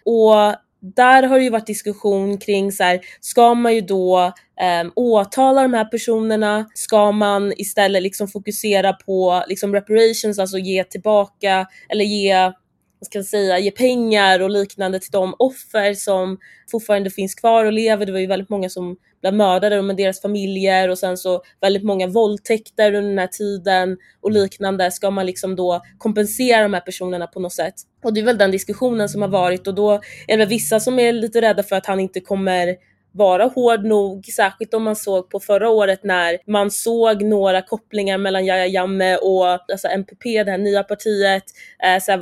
Och 0.05 0.55
där 0.95 1.23
har 1.23 1.37
det 1.37 1.43
ju 1.43 1.49
varit 1.49 1.67
diskussion 1.67 2.37
kring 2.37 2.71
så 2.71 2.83
här, 2.83 2.99
ska 3.19 3.53
man 3.53 3.75
ju 3.75 3.81
då 3.81 4.33
eh, 4.61 4.91
åtala 4.95 5.61
de 5.61 5.73
här 5.73 5.85
personerna? 5.85 6.65
Ska 6.73 7.11
man 7.11 7.53
istället 7.57 8.03
liksom 8.03 8.27
fokusera 8.27 8.93
på 8.93 9.43
liksom 9.47 9.73
reparations, 9.73 10.39
alltså 10.39 10.57
ge 10.57 10.83
tillbaka 10.83 11.67
eller 11.89 12.05
ge 12.05 12.51
vad 12.99 13.07
ska 13.07 13.17
jag 13.17 13.25
säga, 13.25 13.59
ge 13.59 13.71
pengar 13.71 14.39
och 14.39 14.49
liknande 14.49 14.99
till 14.99 15.11
de 15.11 15.35
offer 15.39 15.93
som 15.93 16.37
fortfarande 16.71 17.09
finns 17.09 17.35
kvar 17.35 17.65
och 17.65 17.73
lever. 17.73 18.05
Det 18.05 18.11
var 18.11 18.19
ju 18.19 18.27
väldigt 18.27 18.49
många 18.49 18.69
som 18.69 18.97
blev 19.25 19.33
mördade 19.33 19.81
med 19.81 19.95
deras 19.95 20.21
familjer 20.21 20.89
och 20.89 20.97
sen 20.97 21.17
så 21.17 21.41
väldigt 21.61 21.83
många 21.83 22.07
våldtäkter 22.07 22.93
under 22.93 23.09
den 23.09 23.19
här 23.19 23.27
tiden 23.27 23.97
och 24.21 24.31
liknande. 24.31 24.91
Ska 24.91 25.11
man 25.11 25.25
liksom 25.25 25.55
då 25.55 25.81
kompensera 25.97 26.63
de 26.63 26.73
här 26.73 26.81
personerna 26.81 27.27
på 27.27 27.39
något 27.39 27.53
sätt? 27.53 27.73
Och 28.03 28.13
det 28.13 28.19
är 28.19 28.25
väl 28.25 28.37
den 28.37 28.51
diskussionen 28.51 29.09
som 29.09 29.21
har 29.21 29.29
varit 29.29 29.67
och 29.67 29.75
då 29.75 29.91
är 29.91 30.01
det 30.27 30.37
väl 30.37 30.47
vissa 30.47 30.79
som 30.79 30.99
är 30.99 31.13
lite 31.13 31.41
rädda 31.41 31.63
för 31.63 31.75
att 31.75 31.85
han 31.85 31.99
inte 31.99 32.19
kommer 32.19 32.75
vara 33.11 33.45
hård 33.45 33.85
nog, 33.85 34.25
särskilt 34.25 34.73
om 34.73 34.83
man 34.83 34.95
såg 34.95 35.29
på 35.29 35.39
förra 35.39 35.69
året 35.69 36.03
när 36.03 36.37
man 36.51 36.71
såg 36.71 37.23
några 37.23 37.61
kopplingar 37.61 38.17
mellan 38.17 38.45
Yahya 38.45 38.67
Jammeh 38.67 39.15
och 39.15 39.47
alltså 39.47 39.87
MPP, 39.87 40.43
det 40.43 40.51
här 40.51 40.57
nya 40.57 40.83
partiet. 40.83 41.43
Eh, 41.83 42.01
så 42.01 42.11
här, 42.11 42.21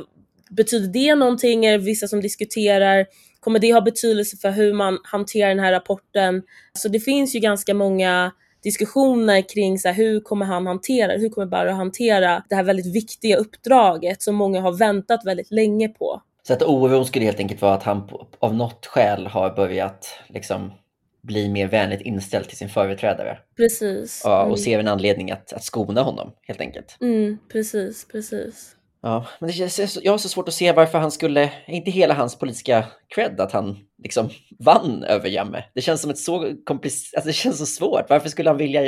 betyder 0.50 0.88
det 0.88 1.14
någonting? 1.14 1.66
Är 1.66 1.72
det 1.72 1.84
vissa 1.84 2.08
som 2.08 2.20
diskuterar? 2.20 3.06
Kommer 3.44 3.58
det 3.58 3.72
ha 3.72 3.80
betydelse 3.80 4.36
för 4.36 4.50
hur 4.50 4.72
man 4.72 4.98
hanterar 5.04 5.48
den 5.48 5.58
här 5.58 5.72
rapporten? 5.72 6.42
Så 6.78 6.88
det 6.88 7.00
finns 7.00 7.34
ju 7.34 7.40
ganska 7.40 7.74
många 7.74 8.32
diskussioner 8.62 9.42
kring 9.54 9.78
så 9.78 9.88
här, 9.88 9.94
hur 9.94 10.20
kommer 10.20 10.46
han 10.46 10.66
hantera, 10.66 11.12
hur 11.12 11.28
kommer 11.28 11.46
Barrow 11.46 11.74
hantera 11.74 12.44
det 12.48 12.54
här 12.54 12.62
väldigt 12.62 12.94
viktiga 12.94 13.36
uppdraget 13.36 14.22
som 14.22 14.34
många 14.34 14.60
har 14.60 14.72
väntat 14.72 15.20
väldigt 15.24 15.50
länge 15.50 15.88
på. 15.88 16.22
Så 16.46 16.52
att 16.52 16.62
oron 16.62 17.06
skulle 17.06 17.24
helt 17.24 17.38
enkelt 17.38 17.62
vara 17.62 17.74
att 17.74 17.82
han 17.82 18.08
av 18.38 18.54
något 18.54 18.86
skäl 18.86 19.26
har 19.26 19.56
börjat 19.56 20.08
liksom 20.28 20.72
bli 21.22 21.48
mer 21.48 21.66
vänligt 21.66 22.00
inställd 22.00 22.48
till 22.48 22.56
sin 22.56 22.68
företrädare. 22.68 23.38
Precis. 23.56 24.22
Ja, 24.24 24.40
och 24.40 24.46
mm. 24.46 24.58
ser 24.58 24.78
en 24.78 24.88
anledning 24.88 25.30
att, 25.30 25.52
att 25.52 25.64
skona 25.64 26.02
honom 26.02 26.32
helt 26.42 26.60
enkelt. 26.60 26.96
Mm, 27.00 27.38
precis, 27.52 28.08
precis. 28.12 28.76
Ja, 29.04 29.26
men 29.38 29.46
det 29.46 29.52
känns, 29.52 29.98
jag 30.02 30.12
har 30.12 30.18
så 30.18 30.28
svårt 30.28 30.48
att 30.48 30.54
se 30.54 30.72
varför 30.72 30.98
han 30.98 31.10
skulle, 31.10 31.50
inte 31.66 31.90
hela 31.90 32.14
hans 32.14 32.38
politiska 32.38 32.84
cred 33.14 33.40
att 33.40 33.52
han 33.52 33.78
liksom 34.02 34.30
vann 34.58 35.04
över 35.04 35.28
Jamme. 35.28 35.64
Det 35.74 35.80
känns 35.80 36.00
som 36.00 36.10
ett 36.10 36.18
så 36.18 36.52
komplicerat, 36.64 37.16
alltså 37.16 37.28
det 37.28 37.32
känns 37.32 37.58
så 37.58 37.66
svårt. 37.66 38.10
Varför 38.10 38.28
skulle 38.28 38.50
han 38.50 38.56
vilja? 38.56 38.82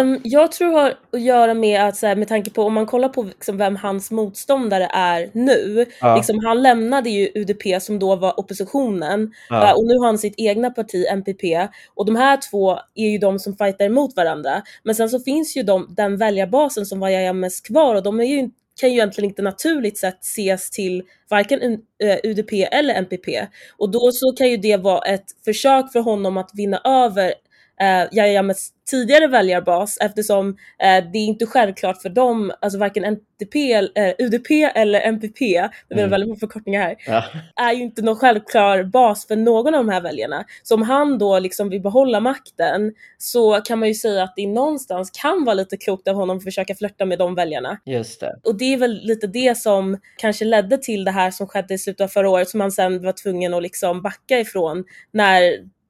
Um, 0.00 0.20
jag 0.24 0.52
tror 0.52 0.70
det 0.70 0.78
har 0.78 0.94
att 1.12 1.22
göra 1.22 1.54
med 1.54 1.88
att 1.88 1.96
så 1.96 2.06
här, 2.06 2.16
med 2.16 2.28
tanke 2.28 2.50
på 2.50 2.62
om 2.62 2.74
man 2.74 2.86
kollar 2.86 3.08
på 3.08 3.22
liksom, 3.22 3.56
vem 3.56 3.76
hans 3.76 4.10
motståndare 4.10 4.88
är 4.92 5.30
nu. 5.32 5.86
Ja. 6.00 6.16
Liksom, 6.16 6.44
han 6.44 6.62
lämnade 6.62 7.10
ju 7.10 7.28
UDP 7.34 7.82
som 7.82 7.98
då 7.98 8.16
var 8.16 8.40
oppositionen 8.40 9.32
ja. 9.48 9.56
uh, 9.56 9.72
och 9.72 9.86
nu 9.86 9.98
har 9.98 10.06
han 10.06 10.18
sitt 10.18 10.34
egna 10.36 10.70
parti 10.70 11.06
MPP 11.10 11.68
och 11.94 12.06
de 12.06 12.16
här 12.16 12.38
två 12.50 12.78
är 12.94 13.08
ju 13.08 13.18
de 13.18 13.38
som 13.38 13.56
fightar 13.56 13.84
emot 13.84 14.16
varandra. 14.16 14.62
Men 14.82 14.94
sen 14.94 15.10
så 15.10 15.20
finns 15.20 15.56
ju 15.56 15.62
de, 15.62 15.94
den 15.96 16.16
väljarbasen 16.16 16.86
som 16.86 17.00
var 17.00 17.08
Jammes 17.08 17.60
kvar 17.60 17.94
och 17.94 18.02
de 18.02 18.20
är 18.20 18.24
ju 18.24 18.50
kan 18.82 18.90
ju 18.90 18.96
egentligen 18.96 19.30
inte 19.30 19.42
naturligt 19.42 19.98
sett 19.98 20.22
ses 20.22 20.70
till 20.70 21.02
varken 21.30 21.62
eh, 22.02 22.18
UDP 22.22 22.52
eller 22.52 22.94
MPP. 22.94 23.28
Och 23.76 23.90
då 23.90 24.10
så 24.12 24.32
kan 24.32 24.50
ju 24.50 24.56
det 24.56 24.76
vara 24.76 24.98
ett 24.98 25.24
försök 25.44 25.92
för 25.92 26.00
honom 26.00 26.36
att 26.36 26.50
vinna 26.54 26.80
över 26.84 27.34
eh, 27.80 28.18
Yahyames 28.18 28.72
tidigare 28.90 29.26
väljarbas 29.26 29.98
eftersom 30.00 30.48
eh, 30.48 31.04
det 31.12 31.18
är 31.18 31.26
inte 31.26 31.46
självklart 31.46 32.02
för 32.02 32.08
dem, 32.08 32.52
alltså 32.60 32.78
varken 32.78 33.04
NTP, 33.04 33.72
eh, 33.72 34.14
UDP 34.18 34.50
eller 34.74 35.00
MPP, 35.00 35.38
det 35.38 35.94
är 35.94 35.98
mm. 35.98 36.10
väldigt 36.10 36.28
många 36.28 36.38
förkortningar 36.38 36.80
här, 36.80 36.96
ja. 37.06 37.24
är 37.56 37.72
ju 37.72 37.82
inte 37.82 38.02
någon 38.02 38.16
självklar 38.16 38.82
bas 38.82 39.26
för 39.26 39.36
någon 39.36 39.74
av 39.74 39.84
de 39.84 39.92
här 39.92 40.00
väljarna. 40.00 40.44
Så 40.62 40.74
om 40.74 40.82
han 40.82 41.18
då 41.18 41.38
liksom 41.38 41.68
vill 41.68 41.80
behålla 41.80 42.20
makten 42.20 42.92
så 43.18 43.60
kan 43.60 43.78
man 43.78 43.88
ju 43.88 43.94
säga 43.94 44.22
att 44.22 44.32
det 44.36 44.46
någonstans 44.46 45.10
kan 45.10 45.44
vara 45.44 45.54
lite 45.54 45.76
klokt 45.76 46.08
av 46.08 46.14
honom 46.14 46.36
att 46.36 46.44
försöka 46.44 46.74
flörta 46.74 47.04
med 47.04 47.18
de 47.18 47.34
väljarna. 47.34 47.78
Just 47.84 48.20
det. 48.20 48.40
Och 48.44 48.58
det 48.58 48.72
är 48.72 48.76
väl 48.76 49.00
lite 49.02 49.26
det 49.26 49.58
som 49.58 49.98
kanske 50.16 50.44
ledde 50.44 50.78
till 50.78 51.04
det 51.04 51.10
här 51.10 51.30
som 51.30 51.46
skedde 51.46 51.74
i 51.74 51.78
slutet 51.78 52.00
av 52.00 52.08
förra 52.08 52.30
året 52.30 52.48
som 52.48 52.60
han 52.60 52.72
sen 52.72 53.02
var 53.02 53.12
tvungen 53.12 53.54
att 53.54 53.62
liksom 53.62 54.02
backa 54.02 54.40
ifrån 54.40 54.84
när 55.12 55.42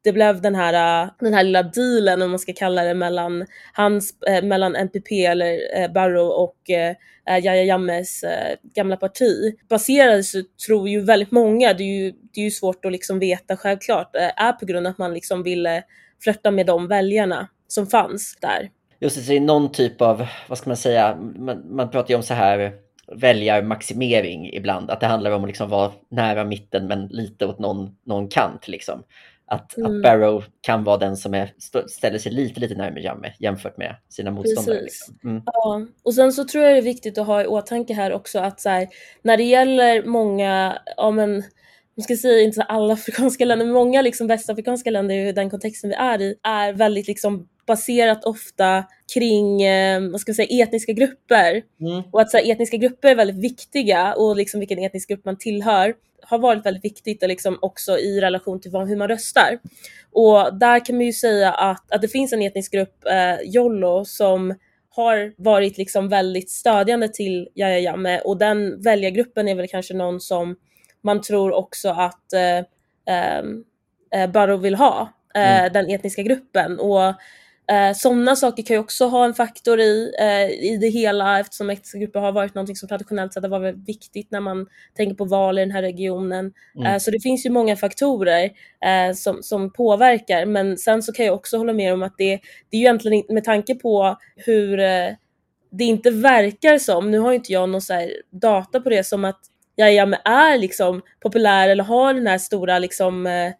det 0.04 0.12
blev 0.12 0.40
den 0.40 0.54
här, 0.54 1.04
äh, 1.04 1.10
den 1.20 1.34
här 1.34 1.44
lilla 1.44 1.62
dealen, 1.62 2.22
om 2.22 2.30
man 2.30 2.38
ska 2.38 2.52
kalla 2.52 2.84
det, 2.84 2.94
mellan, 2.94 3.46
hans, 3.72 4.22
eh, 4.22 4.44
mellan 4.44 4.76
NPP 4.76 5.26
eller 5.26 5.80
eh, 5.80 5.92
Barrow 5.92 6.28
och 6.28 6.70
eh, 6.70 6.94
Yahya 7.44 7.64
Jammes 7.64 8.22
eh, 8.22 8.56
gamla 8.74 8.96
parti. 8.96 9.54
Baserades, 9.68 10.32
tror 10.66 10.88
ju 10.88 11.00
väldigt 11.00 11.30
många, 11.30 11.72
det 11.72 11.82
är 11.82 12.04
ju, 12.04 12.12
det 12.34 12.40
är 12.40 12.44
ju 12.44 12.50
svårt 12.50 12.84
att 12.84 12.92
liksom 12.92 13.18
veta 13.18 13.56
självklart, 13.56 14.16
eh, 14.16 14.44
är 14.44 14.52
på 14.52 14.66
grund 14.66 14.86
av 14.86 14.90
att 14.90 14.98
man 14.98 15.14
liksom 15.14 15.42
ville 15.42 15.82
flörta 16.22 16.50
med 16.50 16.66
de 16.66 16.88
väljarna 16.88 17.48
som 17.68 17.86
fanns 17.86 18.36
där. 18.40 18.70
Just 19.00 19.16
det, 19.16 19.22
så 19.22 19.30
det 19.30 19.36
är 19.36 19.40
någon 19.40 19.72
typ 19.72 20.00
av, 20.02 20.26
vad 20.48 20.58
ska 20.58 20.70
man 20.70 20.76
säga, 20.76 21.18
man, 21.36 21.76
man 21.76 21.90
pratar 21.90 22.10
ju 22.10 22.16
om 22.16 22.22
så 22.22 22.34
här 22.34 22.72
väljarmaximering 23.16 24.52
ibland, 24.52 24.90
att 24.90 25.00
det 25.00 25.06
handlar 25.06 25.30
om 25.30 25.42
att 25.42 25.48
liksom 25.48 25.68
vara 25.68 25.92
nära 26.08 26.44
mitten 26.44 26.86
men 26.86 27.06
lite 27.06 27.46
åt 27.46 27.58
någon, 27.58 27.96
någon 28.06 28.28
kant. 28.28 28.68
Liksom. 28.68 29.02
Att, 29.52 29.76
mm. 29.76 29.96
att 29.96 30.02
Barrow 30.02 30.44
kan 30.60 30.84
vara 30.84 30.96
den 30.96 31.16
som 31.16 31.34
är, 31.34 31.52
ställer 31.88 32.18
sig 32.18 32.32
lite, 32.32 32.60
lite 32.60 32.74
närmare 32.74 33.00
Jamme 33.00 33.32
jämfört 33.38 33.76
med 33.76 33.96
sina 34.08 34.30
motståndare. 34.30 34.82
Liksom. 34.82 35.18
Mm. 35.24 35.42
Ja, 35.46 35.86
och 36.02 36.14
sen 36.14 36.32
så 36.32 36.44
tror 36.44 36.64
jag 36.64 36.74
det 36.74 36.78
är 36.78 36.82
viktigt 36.82 37.18
att 37.18 37.26
ha 37.26 37.42
i 37.42 37.46
åtanke 37.46 37.94
här 37.94 38.12
också 38.12 38.38
att 38.38 38.60
så 38.60 38.68
här, 38.68 38.88
när 39.22 39.36
det 39.36 39.42
gäller 39.42 40.02
många, 40.04 40.78
ja 40.96 41.10
men 41.10 41.30
man 41.96 42.02
ska 42.04 42.16
säga 42.16 42.42
inte 42.42 42.62
alla 42.62 42.92
afrikanska 42.94 43.44
länder, 43.44 43.66
men 43.66 43.74
många 43.74 44.02
liksom 44.02 44.26
västafrikanska 44.26 44.90
länder 44.90 45.14
i 45.14 45.32
den 45.32 45.50
kontexten 45.50 45.90
vi 45.90 45.96
är 45.96 46.22
i, 46.22 46.34
är 46.42 46.72
väldigt 46.72 47.06
liksom 47.06 47.48
baserat 47.66 48.24
ofta 48.24 48.84
kring 49.14 49.62
eh, 49.62 50.00
vad 50.10 50.20
ska 50.20 50.28
jag 50.28 50.36
säga, 50.36 50.64
etniska 50.64 50.92
grupper. 50.92 51.62
Mm. 51.80 52.02
Och 52.10 52.20
att 52.20 52.30
så 52.30 52.36
här, 52.36 52.50
etniska 52.50 52.76
grupper 52.76 53.08
är 53.08 53.14
väldigt 53.14 53.44
viktiga 53.44 54.14
och 54.14 54.36
liksom 54.36 54.60
vilken 54.60 54.78
etnisk 54.78 55.08
grupp 55.08 55.24
man 55.24 55.38
tillhör 55.38 55.94
har 56.22 56.38
varit 56.38 56.66
väldigt 56.66 56.84
viktigt 56.84 57.22
liksom 57.22 57.58
också 57.62 57.98
i 57.98 58.20
relation 58.20 58.60
till 58.60 58.70
hur 58.70 58.96
man 58.96 59.08
röstar. 59.08 59.58
Och 60.12 60.58
där 60.58 60.84
kan 60.84 60.96
man 60.96 61.06
ju 61.06 61.12
säga 61.12 61.52
att, 61.52 61.92
att 61.92 62.02
det 62.02 62.08
finns 62.08 62.32
en 62.32 62.42
etnisk 62.42 62.72
grupp, 62.72 63.04
eh, 63.06 63.40
Jollo, 63.44 64.04
som 64.04 64.54
har 64.94 65.32
varit 65.36 65.78
liksom 65.78 66.08
väldigt 66.08 66.50
stödjande 66.50 67.08
till 67.08 67.48
Yahya 67.54 67.78
Jammeh 67.78 68.20
och 68.20 68.36
den 68.36 68.82
väljargruppen 68.82 69.48
är 69.48 69.54
väl 69.54 69.68
kanske 69.68 69.94
någon 69.94 70.20
som 70.20 70.56
man 71.02 71.20
tror 71.20 71.52
också 71.52 71.88
att 71.88 72.32
eh, 72.32 72.58
eh, 73.16 73.42
eh 74.14 74.30
Barrow 74.30 74.60
vill 74.60 74.74
ha, 74.74 75.12
eh, 75.34 75.60
mm. 75.60 75.72
den 75.72 75.90
etniska 75.90 76.22
gruppen. 76.22 76.78
Och 76.78 77.14
Eh, 77.70 77.94
Sådana 77.94 78.36
saker 78.36 78.62
kan 78.62 78.74
ju 78.74 78.80
också 78.80 79.06
ha 79.06 79.24
en 79.24 79.34
faktor 79.34 79.80
i, 79.80 80.14
eh, 80.20 80.50
i 80.70 80.78
det 80.80 80.88
hela 80.88 81.40
eftersom 81.40 81.70
äktenskapsgrupper 81.70 82.20
har 82.20 82.32
varit 82.32 82.54
något 82.54 82.78
som 82.78 82.88
traditionellt 82.88 83.32
sett 83.32 83.42
har 83.42 83.50
varit 83.50 83.88
viktigt 83.88 84.30
när 84.30 84.40
man 84.40 84.66
tänker 84.96 85.14
på 85.14 85.24
val 85.24 85.58
i 85.58 85.62
den 85.62 85.70
här 85.70 85.82
regionen. 85.82 86.52
Mm. 86.76 86.86
Eh, 86.86 86.98
så 86.98 87.10
det 87.10 87.20
finns 87.20 87.46
ju 87.46 87.50
många 87.50 87.76
faktorer 87.76 88.50
eh, 88.84 89.14
som, 89.14 89.42
som 89.42 89.72
påverkar 89.72 90.46
men 90.46 90.78
sen 90.78 91.02
så 91.02 91.12
kan 91.12 91.26
jag 91.26 91.34
också 91.34 91.56
hålla 91.56 91.72
med 91.72 91.92
om 91.92 92.02
att 92.02 92.14
det, 92.18 92.40
det 92.70 92.76
är 92.76 92.80
ju 92.80 92.84
egentligen 92.84 93.24
med 93.28 93.44
tanke 93.44 93.74
på 93.74 94.18
hur 94.36 94.80
eh, 94.80 95.08
det 95.70 95.84
inte 95.84 96.10
verkar 96.10 96.78
som, 96.78 97.10
nu 97.10 97.18
har 97.18 97.32
inte 97.32 97.52
jag 97.52 97.68
någon 97.68 97.82
så 97.82 98.08
data 98.30 98.80
på 98.80 98.90
det, 98.90 99.04
som 99.04 99.24
att 99.24 99.40
Yahya 99.76 100.18
är 100.24 100.58
liksom 100.58 101.02
populär 101.20 101.68
eller 101.68 101.84
har 101.84 102.14
den 102.14 102.26
här 102.26 102.38
stora 102.38 102.78
liksom 102.78 103.26
eh, 103.26 103.52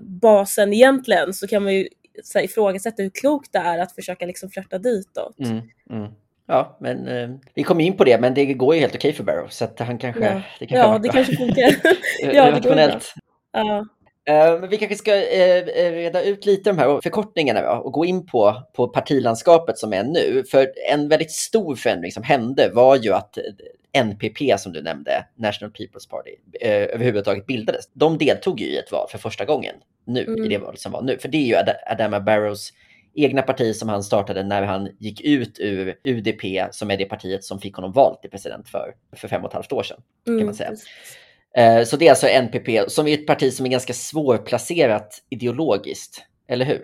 basen 0.00 0.72
egentligen 0.72 1.34
så 1.34 1.46
kan 1.46 1.62
man 1.62 1.74
ju 1.74 1.88
så 2.24 2.38
här, 2.38 2.44
ifrågasätta 2.44 3.02
hur 3.02 3.10
klokt 3.10 3.52
det 3.52 3.58
är 3.58 3.78
att 3.78 3.92
försöka 3.92 4.26
liksom 4.26 4.50
flörta 4.50 4.78
ditåt. 4.78 5.38
Mm, 5.38 5.60
mm. 5.90 6.12
Ja, 6.46 6.76
men 6.80 7.08
eh, 7.08 7.30
vi 7.54 7.62
kommer 7.62 7.84
in 7.84 7.96
på 7.96 8.04
det, 8.04 8.20
men 8.20 8.34
det 8.34 8.54
går 8.54 8.74
ju 8.74 8.80
helt 8.80 8.94
okej 8.94 9.12
för 9.12 9.24
Barrow 9.24 9.48
så 9.48 9.64
att 9.64 9.78
han 9.78 9.98
kanske... 9.98 10.24
Ja, 10.24 10.42
det 10.58 10.66
kanske, 10.66 10.88
ja, 10.88 10.98
det 10.98 11.08
kanske 11.08 11.36
funkar. 11.36 11.74
ja, 12.34 12.50
det 12.50 12.68
går 12.68 12.74
bra. 12.74 13.00
Ja. 13.52 13.86
Uh, 14.30 14.68
vi 14.68 14.76
kanske 14.76 14.96
ska 14.96 15.12
uh, 15.12 15.64
reda 15.92 16.22
ut 16.22 16.46
lite 16.46 16.70
de 16.70 16.78
här 16.78 17.00
förkortningarna 17.02 17.78
och 17.80 17.92
gå 17.92 18.04
in 18.04 18.26
på, 18.26 18.62
på 18.76 18.88
partilandskapet 18.88 19.78
som 19.78 19.92
är 19.92 20.04
nu. 20.04 20.44
För 20.50 20.68
en 20.90 21.08
väldigt 21.08 21.30
stor 21.30 21.76
förändring 21.76 22.12
som 22.12 22.22
hände 22.22 22.70
var 22.74 22.96
ju 22.96 23.12
att 23.12 23.38
NPP 23.92 24.58
som 24.58 24.72
du 24.72 24.82
nämnde, 24.82 25.24
National 25.36 25.72
People's 25.72 26.10
Party, 26.10 26.30
eh, 26.60 26.70
överhuvudtaget 26.70 27.46
bildades. 27.46 27.90
De 27.92 28.18
deltog 28.18 28.60
ju 28.60 28.66
i 28.66 28.76
ett 28.76 28.92
val 28.92 29.08
för 29.10 29.18
första 29.18 29.44
gången 29.44 29.74
nu, 30.04 30.24
mm. 30.24 30.44
i 30.44 30.48
det 30.48 30.58
valet 30.58 30.80
som 30.80 30.92
var 30.92 31.02
nu. 31.02 31.18
För 31.18 31.28
det 31.28 31.38
är 31.38 31.46
ju 31.46 31.56
Ad 31.56 31.74
Adama 31.86 32.20
Barrows 32.20 32.72
egna 33.14 33.42
parti 33.42 33.76
som 33.76 33.88
han 33.88 34.02
startade 34.02 34.42
när 34.42 34.62
han 34.62 34.88
gick 34.98 35.20
ut 35.20 35.60
ur 35.60 35.94
UDP, 36.04 36.42
som 36.70 36.90
är 36.90 36.96
det 36.96 37.04
partiet 37.04 37.44
som 37.44 37.60
fick 37.60 37.74
honom 37.74 37.92
valt 37.92 38.20
till 38.22 38.30
president 38.30 38.68
för, 38.68 38.94
för 39.16 39.28
fem 39.28 39.42
och 39.44 39.48
ett 39.48 39.54
halvt 39.54 39.72
år 39.72 39.82
sedan. 39.82 40.02
Kan 40.24 40.34
man 40.34 40.42
mm, 40.42 40.54
säga. 40.54 40.72
Mm. 41.54 41.86
Så 41.86 41.96
det 41.96 42.06
är 42.06 42.10
alltså 42.10 42.26
NPP, 42.26 42.90
som 42.90 43.08
är 43.08 43.14
ett 43.14 43.26
parti 43.26 43.52
som 43.52 43.66
är 43.66 43.70
ganska 43.70 43.92
svårplacerat 43.92 45.22
ideologiskt, 45.30 46.24
eller 46.48 46.64
hur? 46.64 46.82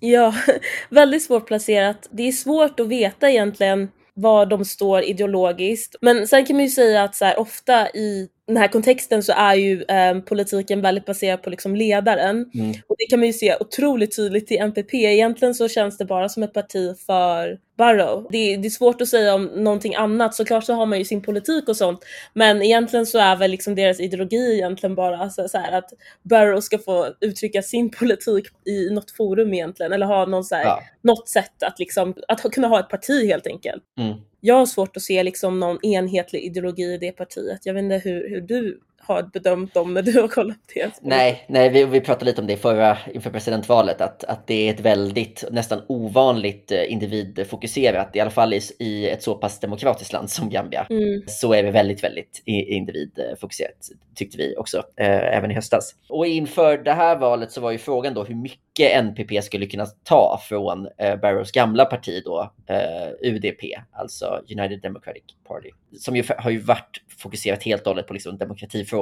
Ja, 0.00 0.34
väldigt 0.88 1.22
svårplacerat. 1.22 2.08
Det 2.10 2.28
är 2.28 2.32
svårt 2.32 2.80
att 2.80 2.88
veta 2.88 3.30
egentligen 3.30 3.88
var 4.14 4.46
de 4.46 4.64
står 4.64 5.02
ideologiskt. 5.02 5.96
Men 6.00 6.28
sen 6.28 6.46
kan 6.46 6.56
man 6.56 6.64
ju 6.64 6.70
säga 6.70 7.02
att 7.02 7.14
så 7.14 7.24
här, 7.24 7.38
ofta 7.38 7.88
i 7.90 8.28
den 8.50 8.56
här 8.56 8.68
kontexten 8.68 9.22
så 9.22 9.32
är 9.32 9.54
ju 9.54 9.82
eh, 9.82 10.20
politiken 10.20 10.80
väldigt 10.80 11.06
baserad 11.06 11.42
på 11.42 11.50
liksom 11.50 11.76
ledaren. 11.76 12.50
Mm. 12.54 12.70
Och 12.86 12.96
det 12.98 13.06
kan 13.10 13.18
man 13.18 13.26
ju 13.26 13.32
se 13.32 13.56
otroligt 13.60 14.16
tydligt 14.16 14.52
i 14.52 14.56
NPP. 14.56 14.94
Egentligen 14.94 15.54
så 15.54 15.68
känns 15.68 15.98
det 15.98 16.04
bara 16.04 16.28
som 16.28 16.42
ett 16.42 16.52
parti 16.52 16.96
för 17.06 17.58
Barrow. 17.78 18.26
Det, 18.30 18.56
det, 18.56 18.68
är 18.68 18.70
svårt 18.70 19.00
att 19.00 19.08
säga 19.08 19.34
om 19.34 19.44
någonting 19.44 19.94
annat. 19.94 20.34
Såklart 20.34 20.64
så 20.64 20.74
har 20.74 20.86
man 20.86 20.98
ju 20.98 21.04
sin 21.04 21.22
politik 21.22 21.68
och 21.68 21.76
sånt. 21.76 22.04
Men 22.34 22.62
egentligen 22.62 23.06
så 23.06 23.18
är 23.18 23.36
väl 23.36 23.50
liksom 23.50 23.74
deras 23.74 24.00
ideologi 24.00 24.54
egentligen 24.54 24.94
bara 24.94 25.18
alltså, 25.18 25.48
så 25.48 25.58
här, 25.58 25.78
att 25.78 25.90
Barrow 26.22 26.60
ska 26.60 26.78
få 26.78 27.08
uttrycka 27.20 27.62
sin 27.62 27.90
politik 27.98 28.46
i 28.66 28.90
något 28.90 29.10
forum 29.10 29.54
egentligen. 29.54 29.92
Eller 29.92 30.06
ha 30.06 30.26
någon 30.26 30.44
så 30.44 30.54
här, 30.54 30.64
ja. 30.64 30.82
något 31.02 31.28
sätt 31.28 31.62
att, 31.62 31.78
liksom, 31.78 32.14
att 32.28 32.42
kunna 32.42 32.68
ha 32.68 32.80
ett 32.80 32.88
parti 32.88 33.26
helt 33.26 33.46
enkelt. 33.46 33.82
Mm 33.98 34.14
jag 34.40 34.54
har 34.54 34.66
svårt 34.66 34.96
att 34.96 35.02
se 35.02 35.22
liksom 35.22 35.60
någon 35.60 35.84
enhetlig 35.84 36.44
ideologi 36.44 36.94
i 36.94 36.98
det 36.98 37.12
partiet. 37.12 37.66
Jag 37.66 37.74
vet 37.74 37.82
inte 37.82 38.00
hur, 38.08 38.28
hur 38.28 38.40
du 38.40 38.80
har 39.10 39.22
bedömt 39.22 39.74
dem 39.74 39.94
när 39.94 40.02
du 40.02 40.20
har 40.20 40.28
kollat 40.28 40.58
det? 40.74 41.00
Nej, 41.00 41.44
nej 41.48 41.68
vi, 41.68 41.84
vi 41.84 42.00
pratade 42.00 42.24
lite 42.24 42.40
om 42.40 42.46
det 42.46 42.56
förra, 42.56 42.98
inför 43.14 43.30
presidentvalet, 43.30 44.00
att, 44.00 44.24
att 44.24 44.46
det 44.46 44.68
är 44.68 44.74
ett 44.74 44.80
väldigt, 44.80 45.44
nästan 45.50 45.82
ovanligt 45.86 46.72
eh, 46.72 46.92
individfokuserat, 46.92 48.16
i 48.16 48.20
alla 48.20 48.30
fall 48.30 48.54
i, 48.54 48.60
i 48.78 49.10
ett 49.10 49.22
så 49.22 49.34
pass 49.34 49.60
demokratiskt 49.60 50.12
land 50.12 50.30
som 50.30 50.50
Gambia, 50.50 50.86
mm. 50.90 51.22
så 51.26 51.52
är 51.52 51.62
det 51.62 51.70
väldigt, 51.70 52.04
väldigt 52.04 52.42
individfokuserat, 52.46 53.88
tyckte 54.14 54.38
vi 54.38 54.56
också, 54.56 54.78
eh, 54.96 55.36
även 55.36 55.50
i 55.50 55.54
höstas. 55.54 55.94
Och 56.08 56.26
inför 56.26 56.78
det 56.78 56.92
här 56.92 57.16
valet 57.16 57.52
så 57.52 57.60
var 57.60 57.70
ju 57.70 57.78
frågan 57.78 58.14
då 58.14 58.24
hur 58.24 58.34
mycket 58.34 59.04
NPP 59.04 59.44
skulle 59.44 59.66
kunna 59.66 59.86
ta 59.86 60.40
från 60.48 60.88
eh, 60.98 61.16
Barrows 61.16 61.52
gamla 61.52 61.84
parti 61.84 62.22
då, 62.24 62.52
eh, 62.66 63.30
UDP, 63.30 63.62
alltså 63.92 64.42
United 64.56 64.80
Democratic 64.82 65.22
Party, 65.48 65.70
som 65.98 66.16
ju 66.16 66.24
har 66.38 66.50
ju 66.50 66.58
varit 66.58 67.02
fokuserat 67.18 67.62
helt 67.62 67.82
och 67.82 67.88
hållet 67.88 68.06
på 68.06 68.12
liksom 68.12 68.38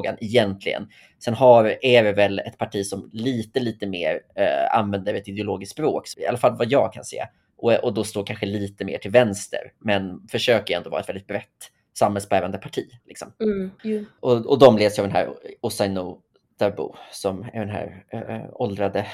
demokratifrågan 0.02 0.16
egentligen. 0.20 0.88
Sen 1.18 1.34
har, 1.34 1.76
är 1.82 2.04
det 2.04 2.12
väl 2.12 2.38
ett 2.38 2.58
parti 2.58 2.86
som 2.86 3.10
lite, 3.12 3.60
lite 3.60 3.86
mer 3.86 4.20
eh, 4.34 4.78
använder 4.78 5.14
ett 5.14 5.28
ideologiskt 5.28 5.72
språk, 5.72 6.04
i 6.16 6.26
alla 6.26 6.38
fall 6.38 6.56
vad 6.58 6.72
jag 6.72 6.92
kan 6.92 7.04
se. 7.04 7.26
Och, 7.56 7.72
och 7.72 7.94
då 7.94 8.04
står 8.04 8.26
kanske 8.26 8.46
lite 8.46 8.84
mer 8.84 8.98
till 8.98 9.10
vänster, 9.10 9.72
men 9.78 10.28
försöker 10.28 10.76
ändå 10.76 10.90
vara 10.90 11.00
ett 11.00 11.08
väldigt 11.08 11.26
brett 11.26 11.72
samhällsbärande 11.98 12.58
parti. 12.58 12.86
Liksom. 13.06 13.32
Mm, 13.40 13.70
yeah. 13.84 14.04
och, 14.20 14.46
och 14.46 14.58
de 14.58 14.78
leds 14.78 14.98
av 14.98 15.04
den 15.04 15.14
här 15.14 15.28
Osaino 15.60 16.18
Darbo 16.58 16.94
som 17.12 17.46
är 17.52 17.60
den 17.60 17.70
här 17.70 18.04
äh, 18.12 18.50
åldrade 18.52 19.06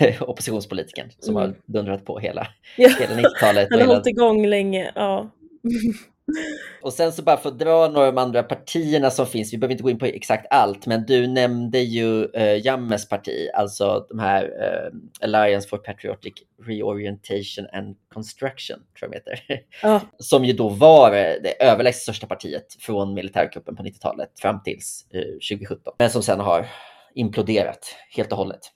äh, 0.00 0.22
oppositionspolitikern 0.22 1.10
som 1.18 1.36
mm. 1.36 1.48
har 1.48 1.56
dundrat 1.66 2.04
på 2.04 2.18
hela, 2.18 2.46
ja. 2.76 2.88
hela 2.98 3.14
90-talet. 3.14 3.68
Han 3.70 3.80
har 3.80 3.86
hållit 3.86 4.06
igång 4.06 4.46
länge, 4.46 4.92
ja. 4.94 5.30
Och 6.82 6.92
sen 6.92 7.12
så 7.12 7.22
bara 7.22 7.36
för 7.36 7.48
att 7.48 7.58
dra 7.58 7.88
några 7.88 8.06
av 8.06 8.14
de 8.14 8.20
andra 8.20 8.42
partierna 8.42 9.10
som 9.10 9.26
finns, 9.26 9.52
vi 9.52 9.58
behöver 9.58 9.72
inte 9.72 9.82
gå 9.82 9.90
in 9.90 9.98
på 9.98 10.06
exakt 10.06 10.46
allt, 10.50 10.86
men 10.86 11.06
du 11.06 11.26
nämnde 11.26 11.78
ju 11.78 12.28
uh, 12.36 12.66
Jammes 12.66 13.08
parti, 13.08 13.48
alltså 13.54 14.06
de 14.08 14.18
här 14.18 14.44
uh, 14.44 14.98
Alliance 15.20 15.68
for 15.68 15.78
Patriotic 15.78 16.34
Reorientation 16.66 17.66
and 17.72 17.96
Construction, 18.14 18.78
tror 18.98 19.14
jag 19.14 19.22
de 19.24 19.30
heter. 19.30 19.64
Ja. 19.82 20.00
Som 20.18 20.44
ju 20.44 20.52
då 20.52 20.68
var 20.68 21.10
det 21.10 21.62
överlägset 21.62 22.02
största 22.02 22.26
partiet 22.26 22.76
från 22.80 23.14
militärkuppen 23.14 23.76
på 23.76 23.82
90-talet 23.82 24.30
fram 24.40 24.62
tills 24.62 25.06
uh, 25.14 25.20
2017, 25.20 25.94
men 25.98 26.10
som 26.10 26.22
sen 26.22 26.40
har 26.40 26.66
imploderat 27.14 27.96
helt 28.16 28.32
och 28.32 28.38
hållet. 28.38 28.70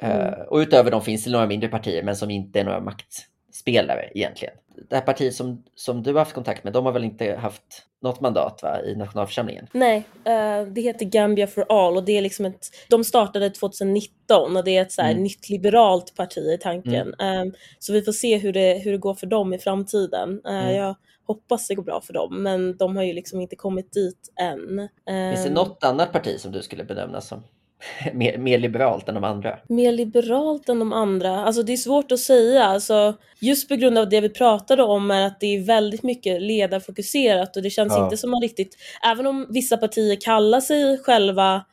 Mm. 0.00 0.34
och 0.48 0.56
utöver 0.56 0.90
dem 0.90 1.02
finns 1.02 1.24
det 1.24 1.30
några 1.30 1.46
mindre 1.46 1.68
partier, 1.68 2.02
men 2.02 2.16
som 2.16 2.30
inte 2.30 2.60
är 2.60 2.64
några 2.64 2.80
makt 2.80 3.26
spelare 3.52 4.10
egentligen. 4.14 4.54
Det 4.88 4.94
här 4.94 5.02
partiet 5.02 5.34
som, 5.34 5.62
som 5.74 6.02
du 6.02 6.12
har 6.12 6.18
haft 6.18 6.32
kontakt 6.32 6.64
med, 6.64 6.72
de 6.72 6.84
har 6.84 6.92
väl 6.92 7.04
inte 7.04 7.34
haft 7.34 7.86
något 8.02 8.20
mandat 8.20 8.60
va, 8.62 8.80
i 8.82 8.96
nationalförsamlingen? 8.96 9.66
Nej, 9.72 9.96
uh, 10.18 10.72
det 10.72 10.80
heter 10.80 11.06
Gambia 11.06 11.46
for 11.46 11.66
all 11.68 11.96
och 11.96 12.04
det 12.04 12.18
är 12.18 12.22
liksom 12.22 12.44
ett, 12.44 12.66
de 12.88 13.04
startade 13.04 13.50
2019 13.50 14.56
och 14.56 14.64
det 14.64 14.76
är 14.76 14.82
ett 14.82 14.92
så 14.92 15.02
här 15.02 15.10
mm. 15.10 15.22
nytt 15.22 15.48
liberalt 15.48 16.14
parti 16.16 16.38
i 16.38 16.58
tanken. 16.58 17.14
Mm. 17.18 17.48
Um, 17.48 17.54
så 17.78 17.92
vi 17.92 18.02
får 18.02 18.12
se 18.12 18.38
hur 18.38 18.52
det, 18.52 18.82
hur 18.84 18.92
det 18.92 18.98
går 18.98 19.14
för 19.14 19.26
dem 19.26 19.54
i 19.54 19.58
framtiden. 19.58 20.40
Uh, 20.46 20.64
mm. 20.64 20.74
Jag 20.74 20.96
hoppas 21.26 21.68
det 21.68 21.74
går 21.74 21.82
bra 21.82 22.00
för 22.00 22.12
dem, 22.12 22.42
men 22.42 22.76
de 22.76 22.96
har 22.96 23.02
ju 23.02 23.12
liksom 23.12 23.40
inte 23.40 23.56
kommit 23.56 23.92
dit 23.92 24.32
än. 24.40 24.88
Finns 25.06 25.42
det 25.42 25.48
ehm. 25.48 25.54
något 25.54 25.84
annat 25.84 26.12
parti 26.12 26.40
som 26.40 26.52
du 26.52 26.62
skulle 26.62 26.84
bedöma 26.84 27.20
som 27.20 27.42
mer, 28.12 28.38
mer, 28.38 28.58
liberalt 28.58 29.08
än 29.08 29.14
de 29.14 29.24
andra? 29.24 29.58
Mer 29.68 29.92
liberalt 29.92 30.68
än 30.68 30.78
de 30.78 30.92
andra? 30.92 31.44
Alltså 31.44 31.62
det 31.62 31.72
är 31.72 31.76
svårt 31.76 32.12
att 32.12 32.18
säga. 32.18 32.64
Alltså, 32.64 33.14
just 33.40 33.68
på 33.68 33.74
grund 33.74 33.98
av 33.98 34.08
det 34.08 34.20
vi 34.20 34.28
pratade 34.28 34.82
om 34.82 35.10
är 35.10 35.26
att 35.26 35.40
det 35.40 35.46
är 35.46 35.64
väldigt 35.64 36.02
mycket 36.02 36.42
ledarfokuserat 36.42 37.56
och 37.56 37.62
det 37.62 37.70
känns 37.70 37.92
ja. 37.96 38.04
inte 38.04 38.16
som 38.16 38.30
man 38.30 38.40
riktigt, 38.40 38.76
även 39.06 39.26
om 39.26 39.46
vissa 39.50 39.76
partier 39.76 40.20
kallar 40.20 40.60
sig 40.60 40.98
själva 40.98 41.64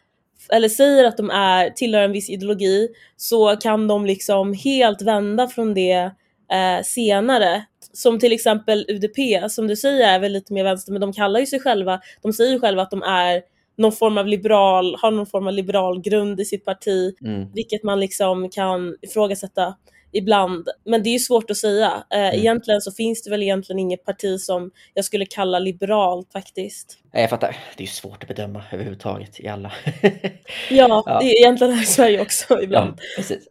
eller 0.51 0.69
säger 0.69 1.05
att 1.05 1.17
de 1.17 1.29
är, 1.29 1.69
tillhör 1.69 2.01
en 2.01 2.11
viss 2.11 2.29
ideologi 2.29 2.87
så 3.17 3.55
kan 3.55 3.87
de 3.87 4.05
liksom 4.05 4.53
helt 4.53 5.01
vända 5.01 5.47
från 5.47 5.73
det 5.73 6.11
eh, 6.51 6.83
senare. 6.83 7.65
Som 7.93 8.19
till 8.19 8.33
exempel 8.33 8.85
UDP, 8.89 9.51
som 9.51 9.67
du 9.67 9.75
säger 9.75 10.15
är 10.15 10.19
väl 10.19 10.31
lite 10.31 10.53
mer 10.53 10.63
vänster 10.63 10.91
men 10.91 11.01
de 11.01 11.13
kallar 11.13 11.39
ju 11.39 11.45
sig 11.45 11.59
själva, 11.59 12.01
de 12.21 12.33
säger 12.33 12.51
ju 12.51 12.59
själva 12.59 12.81
att 12.81 12.91
de 12.91 13.03
är 13.03 13.41
någon 13.79 13.91
form 13.91 14.17
av 14.17 14.27
liberal, 14.27 14.95
har 15.01 15.11
någon 15.11 15.25
form 15.25 15.47
av 15.47 15.53
liberal 15.53 16.01
grund 16.01 16.39
i 16.39 16.45
sitt 16.45 16.65
parti, 16.65 17.15
mm. 17.21 17.51
vilket 17.53 17.83
man 17.83 17.99
liksom 17.99 18.49
kan 18.49 18.95
ifrågasätta 19.01 19.75
ibland. 20.11 20.67
Men 20.85 21.03
det 21.03 21.09
är 21.09 21.13
ju 21.13 21.19
svårt 21.19 21.51
att 21.51 21.57
säga. 21.57 22.03
Eh, 22.13 22.19
mm. 22.19 22.39
Egentligen 22.39 22.81
så 22.81 22.91
finns 22.91 23.23
det 23.23 23.29
väl 23.29 23.43
egentligen 23.43 23.79
inget 23.79 24.05
parti 24.05 24.39
som 24.39 24.71
jag 24.93 25.05
skulle 25.05 25.25
kalla 25.25 25.59
liberalt 25.59 26.31
faktiskt. 26.33 26.97
Jag 27.11 27.29
fattar. 27.29 27.57
Det 27.77 27.83
är 27.83 27.87
svårt 27.87 28.23
att 28.23 28.27
bedöma 28.27 28.63
överhuvudtaget 28.71 29.39
i 29.39 29.47
alla. 29.47 29.71
ja, 30.69 31.03
ja, 31.05 31.19
det 31.21 31.25
är 31.25 31.39
egentligen 31.39 31.73
här 31.73 31.83
i 31.83 31.85
Sverige 31.85 32.21
också 32.21 32.61
ibland. 32.61 32.93
Ja, 32.97 33.03
precis. 33.17 33.47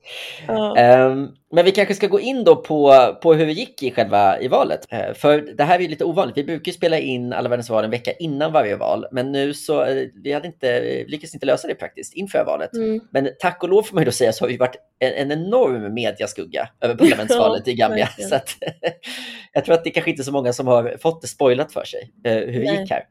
Ja. 0.46 1.06
Um, 1.06 1.34
men 1.50 1.64
vi 1.64 1.70
kanske 1.70 1.94
ska 1.94 2.06
gå 2.06 2.20
in 2.20 2.44
då 2.44 2.56
på, 2.56 2.94
på 3.22 3.34
hur 3.34 3.46
det 3.46 3.52
gick 3.52 3.82
i 3.82 3.90
själva 3.90 4.40
i 4.40 4.48
valet. 4.48 4.80
Uh, 4.92 5.14
för 5.14 5.40
det 5.56 5.64
här 5.64 5.78
är 5.78 5.82
ju 5.82 5.88
lite 5.88 6.04
ovanligt. 6.04 6.36
Vi 6.36 6.44
brukar 6.44 6.72
spela 6.72 6.98
in 6.98 7.32
alla 7.32 7.48
världens 7.48 7.70
val 7.70 7.84
en 7.84 7.90
vecka 7.90 8.12
innan 8.12 8.52
varje 8.52 8.76
val. 8.76 9.06
Men 9.12 9.32
nu 9.32 9.54
så 9.54 9.84
uh, 9.84 10.08
vi 10.14 10.32
hade 10.32 10.46
inte, 10.46 10.80
lyckades 11.06 11.34
inte 11.34 11.46
lösa 11.46 11.68
det 11.68 11.74
praktiskt 11.74 12.14
inför 12.14 12.44
valet. 12.44 12.72
Mm. 12.72 13.00
Men 13.10 13.28
tack 13.38 13.62
och 13.62 13.68
lov 13.68 13.82
får 13.82 13.94
man 13.94 14.02
ju 14.02 14.04
då 14.04 14.12
säga 14.12 14.32
så 14.32 14.44
har 14.44 14.48
vi 14.48 14.56
varit 14.56 14.76
en, 14.98 15.12
en 15.12 15.32
enorm 15.32 15.94
mediaskugga 15.94 16.68
över 16.80 16.94
parlamentsvalet 16.94 17.68
i 17.68 17.74
Gambia. 17.74 18.08
Så 18.18 18.34
att, 18.34 18.56
jag 19.52 19.64
tror 19.64 19.74
att 19.74 19.84
det 19.84 19.90
kanske 19.90 20.10
inte 20.10 20.22
är 20.22 20.24
så 20.24 20.32
många 20.32 20.52
som 20.52 20.66
har 20.66 20.96
fått 21.02 21.22
det 21.22 21.28
spoilat 21.28 21.72
för 21.72 21.84
sig 21.84 22.12
uh, 22.26 22.52
hur 22.52 22.60
det 22.60 22.80
gick 22.80 22.90
här. 22.90 23.04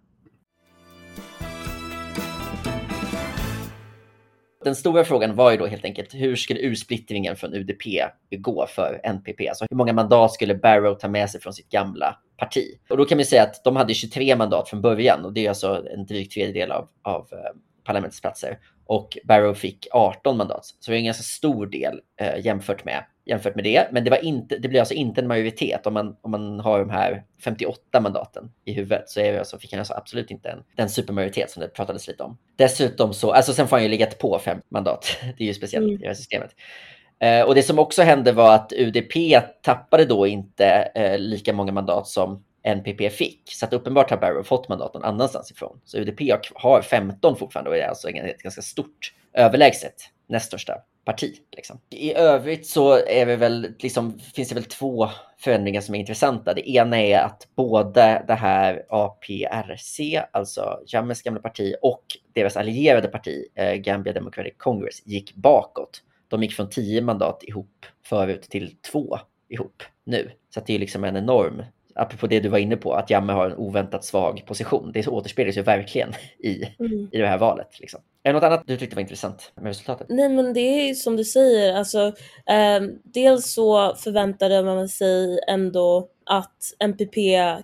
Den 4.68 4.76
stora 4.76 5.04
frågan 5.04 5.36
var 5.36 5.52
ju 5.52 5.58
då 5.58 5.66
helt 5.66 5.86
enkelt 5.86 6.14
hur 6.14 6.36
skulle 6.36 6.60
ursplittringen 6.60 7.36
från 7.36 7.54
UDP 7.54 7.84
gå 8.38 8.68
för 8.68 9.02
NPP? 9.04 9.50
Alltså 9.50 9.66
hur 9.70 9.78
många 9.78 9.94
mandat 9.94 10.34
skulle 10.34 10.56
Barrow 10.56 10.96
ta 10.96 11.08
med 11.08 11.30
sig 11.30 11.42
från 11.42 11.54
sitt 11.54 11.70
gamla 11.70 12.18
parti? 12.38 12.80
Och 12.90 12.98
då 12.98 13.06
kan 13.06 13.18
man 13.18 13.26
säga 13.26 13.44
att 13.44 13.64
de 13.64 13.76
hade 13.76 13.94
23 13.94 14.36
mandat 14.36 14.70
från 14.70 14.82
början 14.82 15.26
och 15.26 15.34
det 15.34 15.46
är 15.46 15.50
alltså 15.50 15.86
en 15.94 16.06
dryg 16.06 16.32
tredjedel 16.32 16.72
av, 16.72 16.88
av 17.02 17.28
eh, 17.32 17.38
parlamentsplatser. 17.88 18.60
Och 18.86 19.18
Barrow 19.24 19.54
fick 19.54 19.88
18 19.92 20.38
mandat, 20.38 20.66
så 20.66 20.92
det 20.92 20.98
är 20.98 21.00
en 21.00 21.06
ganska 21.06 21.24
stor 21.24 21.68
del 21.68 22.02
eh, 22.22 22.46
jämfört 22.46 22.86
med 22.86 23.04
jämfört 23.28 23.56
med 23.56 23.64
det. 23.64 23.88
Men 23.92 24.04
det, 24.04 24.10
var 24.10 24.26
inte, 24.26 24.58
det 24.58 24.68
blir 24.68 24.80
alltså 24.80 24.94
inte 24.94 25.22
en 25.22 25.28
majoritet. 25.28 25.88
Om 25.88 25.94
man, 25.94 26.16
om 26.22 26.32
man 26.32 26.60
har 26.60 26.80
de 26.80 26.90
här 26.90 27.24
58 27.44 28.02
mandaten 28.02 28.52
i 28.66 28.74
huvudet 28.74 29.10
så, 29.10 29.20
är 29.20 29.34
det, 29.34 29.40
alltså, 29.40 29.60
fick 29.60 29.72
han 29.72 29.80
alltså 29.80 29.94
absolut 29.94 30.32
inte 30.32 30.50
en, 30.50 30.64
den 30.76 30.90
supermajoritet 30.90 31.52
som 31.52 31.62
det 31.62 31.68
pratades 31.68 32.08
lite 32.08 32.24
om. 32.24 32.38
Dessutom 32.56 33.14
så, 33.14 33.32
alltså 33.32 33.54
sen 33.54 33.68
får 33.68 33.76
han 33.76 33.84
ju 33.84 33.90
legat 33.90 34.18
på 34.18 34.40
fem 34.40 34.62
mandat. 34.70 35.18
Det 35.38 35.44
är 35.44 35.48
ju 35.48 35.54
speciellt 35.54 35.84
mm. 35.84 35.96
i 35.96 35.98
det 35.98 36.08
här 36.08 36.14
systemet. 36.14 36.56
Eh, 37.20 37.42
och 37.42 37.56
det 37.56 37.64
som 37.64 37.80
också 37.80 38.02
hände 38.02 38.32
var 38.32 38.56
att 38.56 38.74
UDP 38.74 39.14
tappade 39.62 40.06
då 40.06 40.28
inte 40.28 40.92
eh, 40.96 41.20
lika 41.20 41.54
många 41.54 41.72
mandat 41.72 42.08
som 42.08 42.44
NPP 42.68 43.12
fick. 43.12 43.42
Så 43.46 43.66
att 43.66 43.74
uppenbart 43.74 44.10
har 44.10 44.18
Barrow 44.18 44.44
fått 44.44 44.70
mandat 44.70 44.94
någon 44.94 45.04
annanstans 45.04 45.52
ifrån. 45.52 45.80
Så 45.86 45.98
UDP 45.98 46.22
har 46.56 46.82
15 46.82 47.36
fortfarande 47.36 47.70
och 47.70 47.78
är 47.78 47.88
alltså 47.88 48.10
ett 48.10 48.42
ganska 48.42 48.62
stort 48.62 49.14
överlägset 49.34 49.94
näst 50.28 50.46
största 50.46 50.74
parti. 51.06 51.36
Liksom. 51.56 51.80
I 51.90 52.14
övrigt 52.14 52.68
så 52.68 52.94
är 53.08 53.26
vi 53.26 53.36
väl, 53.36 53.76
liksom, 53.80 54.20
finns 54.20 54.50
det 54.50 54.56
väl 54.56 54.64
två 54.64 55.10
förändringar 55.38 55.82
som 55.82 55.96
är 55.96 56.00
intressanta. 56.00 56.54
Det 56.54 56.70
ena 56.70 57.02
är 57.02 57.20
att 57.20 57.48
både 57.56 58.24
det 58.28 58.34
här 58.34 58.86
APRC, 58.90 60.00
alltså 60.32 60.80
Jammes 60.88 61.22
gamla 61.22 61.42
parti, 61.42 61.76
och 61.82 62.04
deras 62.34 62.58
allierade 62.58 63.08
parti, 63.08 63.46
eh, 63.56 63.74
Gambia 63.74 64.14
Democratic 64.14 64.54
Congress, 64.58 65.06
gick 65.06 65.36
bakåt. 65.36 66.04
De 66.28 66.44
gick 66.44 66.54
från 66.54 66.70
tio 66.70 67.02
mandat 67.02 67.44
ihop 67.44 67.86
förut 68.06 68.42
till 68.42 68.76
två 68.92 69.20
ihop 69.50 69.84
nu. 70.04 70.32
Så 70.50 70.62
det 70.66 70.76
är 70.76 70.80
liksom 70.80 71.04
en 71.04 71.18
enorm 71.18 71.64
apropå 71.98 72.28
det 72.28 72.40
du 72.40 72.50
var 72.50 72.58
inne 72.58 72.78
på, 72.78 72.94
att 72.94 73.10
Jamme 73.10 73.34
har 73.34 73.50
en 73.50 73.58
oväntat 73.58 74.06
svag 74.06 74.44
position. 74.46 74.92
Det 74.94 75.08
återspeglas 75.08 75.58
ju 75.58 75.62
verkligen 75.62 76.14
i, 76.40 76.64
mm. 76.80 77.10
i 77.12 77.18
det 77.18 77.28
här 77.28 77.38
valet. 77.38 77.80
Liksom. 77.80 78.00
Är 78.24 78.30
det 78.30 78.34
något 78.34 78.44
annat 78.44 78.64
du 78.66 78.78
tyckte 78.78 78.96
var 78.96 79.02
intressant 79.02 79.52
med 79.56 79.66
resultatet? 79.66 80.08
Nej 80.10 80.30
men 80.30 80.54
det 80.54 80.60
är 80.60 80.94
som 80.94 81.16
du 81.16 81.24
säger, 81.24 81.76
alltså, 81.76 82.08
eh, 82.46 82.82
dels 83.04 83.54
så 83.54 83.96
förväntade 83.96 84.64
man 84.64 84.90
sig 84.90 85.40
ändå 85.48 86.08
att 86.26 86.74
MPP 86.80 87.16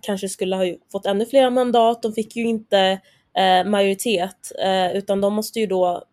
kanske 0.01 0.29
skulle 0.29 0.55
ha 0.55 0.65
fått 0.91 1.05
ännu 1.05 1.25
fler 1.25 1.49
mandat. 1.49 2.01
De 2.01 2.13
fick 2.13 2.35
ju 2.35 2.43
inte 2.43 2.99
eh, 3.37 3.65
majoritet 3.65 4.51
eh, 4.63 4.97
utan 4.97 5.21
de 5.21 5.33
måste 5.33 5.59
ju 5.59 5.67
då 5.67 6.03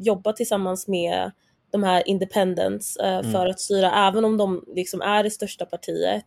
jobba 0.00 0.32
tillsammans 0.32 0.88
med 0.88 1.30
de 1.70 1.82
här 1.82 2.08
independents 2.08 2.96
eh, 2.96 3.18
mm. 3.18 3.32
för 3.32 3.46
att 3.46 3.60
styra, 3.60 4.08
även 4.08 4.24
om 4.24 4.36
de 4.36 4.64
liksom 4.74 5.00
är 5.00 5.22
det 5.22 5.30
största 5.30 5.66
partiet. 5.66 6.26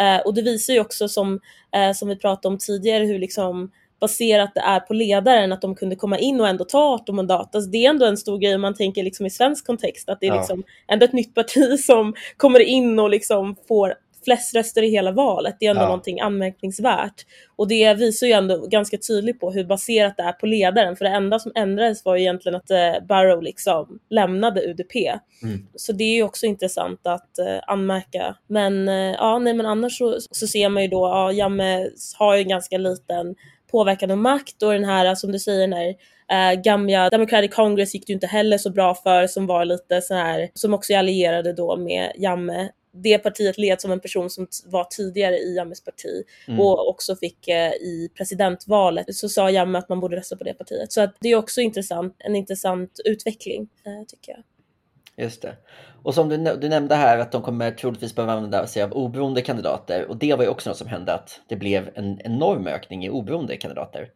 Eh, 0.00 0.20
och 0.26 0.34
det 0.34 0.42
visar 0.42 0.72
ju 0.72 0.80
också 0.80 1.08
som, 1.08 1.40
eh, 1.76 1.92
som 1.92 2.08
vi 2.08 2.16
pratade 2.16 2.52
om 2.52 2.58
tidigare 2.58 3.04
hur 3.04 3.18
liksom 3.18 3.70
baserat 4.00 4.50
det 4.54 4.60
är 4.60 4.80
på 4.80 4.94
ledaren, 4.94 5.52
att 5.52 5.60
de 5.60 5.74
kunde 5.74 5.96
komma 5.96 6.18
in 6.18 6.40
och 6.40 6.48
ändå 6.48 6.64
ta 6.64 6.94
18 6.94 7.16
mandat. 7.16 7.54
Alltså 7.54 7.70
det 7.70 7.86
är 7.86 7.90
ändå 7.90 8.06
en 8.06 8.16
stor 8.16 8.38
grej 8.38 8.54
om 8.54 8.60
man 8.60 8.74
tänker 8.74 9.02
liksom 9.02 9.26
i 9.26 9.30
svensk 9.30 9.66
kontext, 9.66 10.08
att 10.08 10.20
det 10.20 10.26
är 10.26 10.34
ja. 10.34 10.38
liksom 10.38 10.62
ändå 10.88 11.04
ett 11.04 11.12
nytt 11.12 11.34
parti 11.34 11.80
som 11.86 12.14
kommer 12.36 12.60
in 12.60 12.98
och 12.98 13.10
liksom 13.10 13.56
får 13.68 13.94
flest 14.24 14.54
röster 14.54 14.82
i 14.82 14.90
hela 14.90 15.12
valet. 15.12 15.56
Det 15.60 15.66
är 15.66 15.70
ändå 15.70 15.82
ja. 15.82 15.86
någonting 15.86 16.20
anmärkningsvärt. 16.20 17.26
Och 17.56 17.68
det 17.68 17.94
visar 17.94 18.26
ju 18.26 18.32
ändå 18.32 18.66
ganska 18.66 18.98
tydligt 18.98 19.40
på 19.40 19.50
hur 19.50 19.64
baserat 19.64 20.16
det 20.16 20.22
är 20.22 20.32
på 20.32 20.46
ledaren. 20.46 20.96
För 20.96 21.04
det 21.04 21.10
enda 21.10 21.38
som 21.38 21.52
ändrades 21.54 22.04
var 22.04 22.16
ju 22.16 22.22
egentligen 22.22 22.56
att 22.56 22.70
eh, 22.70 23.06
Barrow 23.08 23.42
liksom 23.42 23.98
lämnade 24.10 24.60
UDP. 24.60 24.94
Mm. 25.42 25.66
Så 25.74 25.92
det 25.92 26.04
är 26.04 26.14
ju 26.14 26.22
också 26.22 26.46
intressant 26.46 27.06
att 27.06 27.38
eh, 27.38 27.58
anmärka. 27.66 28.36
Men 28.46 28.88
eh, 28.88 28.94
ja, 28.94 29.38
nej 29.38 29.54
men 29.54 29.66
annars 29.66 29.98
så, 29.98 30.16
så 30.30 30.46
ser 30.46 30.68
man 30.68 30.82
ju 30.82 30.88
då, 30.88 31.06
ja, 31.06 31.32
Jamme 31.32 31.88
har 32.18 32.34
ju 32.36 32.42
en 32.42 32.48
ganska 32.48 32.78
liten 32.78 33.34
påverkan 33.70 34.10
och 34.10 34.18
makt 34.18 34.62
och 34.62 34.72
den 34.72 34.84
här, 34.84 35.14
som 35.14 35.32
du 35.32 35.38
säger, 35.38 35.60
den 35.60 35.72
här 35.72 35.94
Uh, 36.32 36.60
Gambia 36.60 37.10
Democratic 37.10 37.54
Congress 37.54 37.94
gick 37.94 38.06
det 38.06 38.10
ju 38.10 38.14
inte 38.14 38.26
heller 38.26 38.58
så 38.58 38.70
bra 38.70 38.94
för 38.94 39.26
som 39.26 39.46
var 39.46 39.64
lite 39.64 40.00
så 40.00 40.14
här 40.14 40.48
som 40.54 40.74
också 40.74 40.92
är 40.92 40.98
allierade 40.98 41.52
då 41.52 41.76
med 41.76 42.12
Jamme 42.16 42.68
det 42.92 43.18
partiet 43.18 43.58
leds 43.58 43.82
som 43.82 43.92
en 43.92 44.00
person 44.00 44.30
som 44.30 44.46
var 44.64 44.84
tidigare 44.84 45.36
i 45.36 45.56
Jammes 45.56 45.84
parti 45.84 46.24
mm. 46.48 46.60
och 46.60 46.88
också 46.88 47.16
fick 47.16 47.48
eh, 47.48 47.72
i 47.72 48.10
presidentvalet 48.16 49.14
så 49.14 49.28
sa 49.28 49.50
Jamme 49.50 49.78
att 49.78 49.88
man 49.88 50.00
borde 50.00 50.16
rösta 50.16 50.36
på 50.36 50.44
det 50.44 50.54
partiet. 50.54 50.92
Så 50.92 51.00
att 51.00 51.16
det 51.20 51.28
är 51.28 51.36
också 51.36 51.60
intressant, 51.60 52.16
en 52.18 52.36
intressant 52.36 53.00
utveckling 53.04 53.68
eh, 53.84 54.06
tycker 54.08 54.32
jag. 54.32 54.42
Just 55.16 55.42
det. 55.42 55.56
Och 56.02 56.14
som 56.14 56.28
du, 56.28 56.36
du 56.36 56.68
nämnde 56.68 56.94
här 56.94 57.18
att 57.18 57.32
de 57.32 57.42
kommer 57.42 57.70
troligtvis 57.70 58.14
behöva 58.14 58.32
använda 58.32 58.66
sig 58.66 58.82
av 58.82 58.92
oberoende 58.92 59.42
kandidater 59.42 60.04
och 60.08 60.16
det 60.16 60.34
var 60.34 60.44
ju 60.44 60.50
också 60.50 60.70
något 60.70 60.76
som 60.76 60.88
hände 60.88 61.14
att 61.14 61.40
det 61.48 61.56
blev 61.56 61.90
en 61.94 62.20
enorm 62.24 62.66
ökning 62.66 63.04
i 63.04 63.10
oberoende 63.10 63.56
kandidater. 63.56 64.10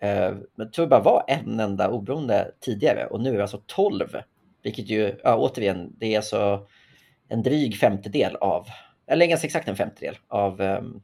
Eh, 0.00 0.30
men 0.30 0.66
jag 0.66 0.72
tror 0.72 0.86
det 0.86 0.90
bara 0.90 1.02
var 1.02 1.24
en 1.28 1.60
enda 1.60 1.90
oberoende 1.90 2.50
tidigare 2.60 3.06
och 3.06 3.20
nu 3.20 3.30
är 3.30 3.36
det 3.36 3.42
alltså 3.42 3.62
12. 3.66 4.08
Vilket 4.62 4.88
ju, 4.88 5.16
ja, 5.24 5.36
återigen, 5.36 5.96
det 5.98 6.14
är 6.14 6.16
alltså 6.16 6.66
en 7.30 7.42
dryg 7.42 7.76
femtedel 7.76 8.36
av, 8.36 8.66
eller 9.06 9.26
ganska 9.26 9.46
exakt 9.46 9.68
en 9.68 9.76
femtedel 9.76 10.16
av 10.28 10.60
um, 10.60 11.02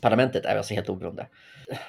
parlamentet 0.00 0.44
är 0.44 0.56
alltså 0.56 0.74
helt 0.74 0.88
oberoende. 0.88 1.26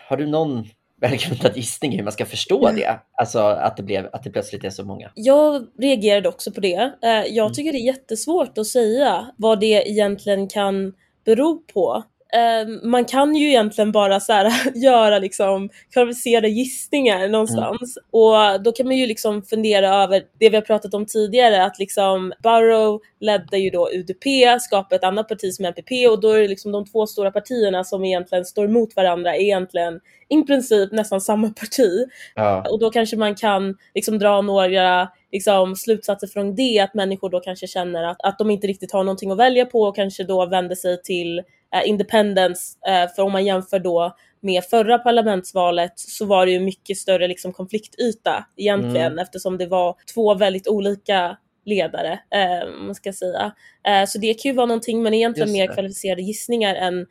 Har 0.08 0.18
du 0.18 0.28
någon 0.28 0.68
välgrundad 1.02 1.58
gissning 1.58 1.92
hur 1.92 2.04
man 2.04 2.12
ska 2.12 2.26
förstå 2.26 2.68
mm. 2.68 2.80
det? 2.82 3.00
Alltså 3.12 3.40
att 3.40 3.78
det, 3.78 3.84
blev, 3.84 4.10
att 4.14 4.24
det 4.24 4.30
plötsligt 4.30 4.64
är 4.64 4.70
så 4.70 4.86
många. 4.86 5.12
Jag 5.16 5.68
reagerade 5.80 6.30
också 6.30 6.52
på 6.52 6.62
det. 6.62 6.94
Eh, 7.04 7.10
jag 7.10 7.46
mm. 7.46 7.54
tycker 7.54 7.72
det 7.72 7.78
är 7.78 7.86
jättesvårt 7.86 8.58
att 8.58 8.68
säga 8.68 9.28
vad 9.38 9.60
det 9.60 9.90
egentligen 9.90 10.48
kan 10.48 10.94
bero 11.26 11.64
på. 11.74 12.04
Ehm, 12.36 12.90
man 12.90 13.06
kan 13.06 13.36
ju 13.36 13.48
egentligen 13.48 13.92
bara 13.92 14.20
så 14.20 14.34
här, 14.34 14.52
göra 14.76 15.20
liksom 15.20 15.70
kvalificerade 15.94 16.50
gissningar 16.50 17.28
någonstans 17.28 17.98
mm. 17.98 18.06
och 18.12 18.64
då 18.64 18.72
kan 18.72 18.88
man 18.88 18.98
ju 18.98 19.06
liksom 19.06 19.44
fundera 19.44 20.04
över 20.04 20.24
det 20.40 20.50
vi 20.50 20.56
har 20.56 20.62
pratat 20.62 20.94
om 20.94 21.06
tidigare 21.06 21.66
att 21.66 21.80
liksom 21.80 22.34
Burrow 22.44 23.02
ledde 23.20 23.58
ju 23.58 23.70
då 23.70 23.90
UDP, 23.94 24.24
skapade 24.62 24.96
ett 24.96 25.04
annat 25.04 25.28
parti 25.28 25.54
som 25.54 25.66
MPP 25.66 26.08
och 26.08 26.22
då 26.22 26.30
är 26.30 26.42
det 26.42 26.48
liksom 26.48 26.72
de 26.72 26.86
två 26.86 27.08
stora 27.08 27.32
partierna 27.32 27.84
som 27.84 28.06
egentligen 28.06 28.46
står 28.46 28.66
emot 28.66 28.96
varandra 28.96 29.36
är 29.36 29.42
egentligen 29.42 30.00
i 30.30 30.44
princip 30.44 30.92
nästan 30.92 31.22
samma 31.22 31.50
parti. 31.50 32.06
Ja. 32.36 32.70
Och 32.70 32.80
då 32.80 32.90
kanske 32.90 33.18
man 33.18 33.36
kan 33.36 33.78
liksom 33.96 34.20
dra 34.20 34.42
några 34.42 35.10
liksom, 35.32 35.76
slutsatser 35.76 36.28
från 36.28 36.56
det, 36.56 36.80
att 36.80 36.94
människor 36.94 37.30
då 37.30 37.40
kanske 37.40 37.68
känner 37.68 38.04
att, 38.04 38.22
att 38.24 38.38
de 38.38 38.50
inte 38.52 38.68
riktigt 38.68 38.92
har 38.92 39.04
någonting 39.04 39.32
att 39.32 39.38
välja 39.38 39.66
på 39.66 39.82
och 39.82 39.96
kanske 39.96 40.24
då 40.24 40.46
vänder 40.46 40.76
sig 40.76 41.02
till 41.02 41.40
eh, 41.40 41.44
independence. 41.86 42.78
Eh, 42.88 43.10
för 43.16 43.24
om 43.24 43.32
man 43.32 43.46
jämför 43.46 43.80
då 43.80 44.16
med 44.42 44.64
förra 44.64 45.00
parlamentsvalet 45.00 45.94
så 45.96 46.26
var 46.26 46.46
det 46.46 46.52
ju 46.52 46.60
mycket 46.60 46.98
större 46.98 47.28
liksom, 47.28 47.54
konfliktyta 47.54 48.46
egentligen 48.58 49.12
mm. 49.12 49.20
eftersom 49.20 49.58
det 49.58 49.68
var 49.68 49.96
två 50.14 50.34
väldigt 50.34 50.68
olika 50.68 51.38
ledare, 51.66 52.20
eh, 52.30 52.70
man 52.86 52.96
ska 52.96 53.14
säga. 53.14 53.52
Eh, 53.88 54.06
så 54.08 54.18
det 54.18 54.34
kan 54.34 54.50
ju 54.52 54.56
vara 54.56 54.66
någonting, 54.66 55.04
men 55.04 55.14
egentligen 55.14 55.52
mer 55.52 55.74
kvalificerade 55.74 56.22
gissningar 56.22 56.76
än 56.76 57.08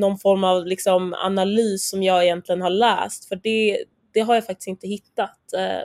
någon 0.00 0.18
form 0.18 0.44
av 0.44 0.66
liksom, 0.66 1.14
analys 1.14 1.88
som 1.88 2.02
jag 2.02 2.24
egentligen 2.24 2.62
har 2.62 2.70
läst, 2.70 3.24
för 3.24 3.36
det, 3.36 3.84
det 4.14 4.20
har 4.20 4.34
jag 4.34 4.46
faktiskt 4.46 4.68
inte 4.68 4.86
hittat. 4.86 5.52
Eh, 5.56 5.80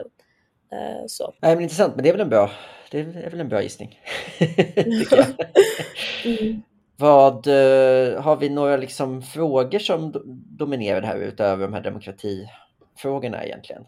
eh 0.78 1.04
så. 1.06 1.34
Nej, 1.42 1.54
men 1.54 1.62
intressant, 1.62 1.94
men 1.94 2.02
det 2.02 2.08
är 2.08 2.12
väl 2.12 2.20
en 2.20 2.28
bra, 2.28 2.50
det 2.90 3.00
är 3.00 3.30
väl 3.30 3.40
en 3.40 3.48
bra 3.48 3.62
gissning. 3.62 4.00
mm. 6.24 6.62
Vad, 6.98 7.46
eh, 7.46 8.22
har 8.22 8.36
vi 8.36 8.48
några 8.48 8.76
liksom 8.76 9.22
frågor 9.22 9.78
som 9.78 10.12
dominerar 10.58 11.00
det 11.00 11.06
här 11.06 11.18
utöver 11.18 11.64
de 11.64 11.74
här 11.74 11.82
demokratifrågorna 11.82 13.44
egentligen? 13.44 13.82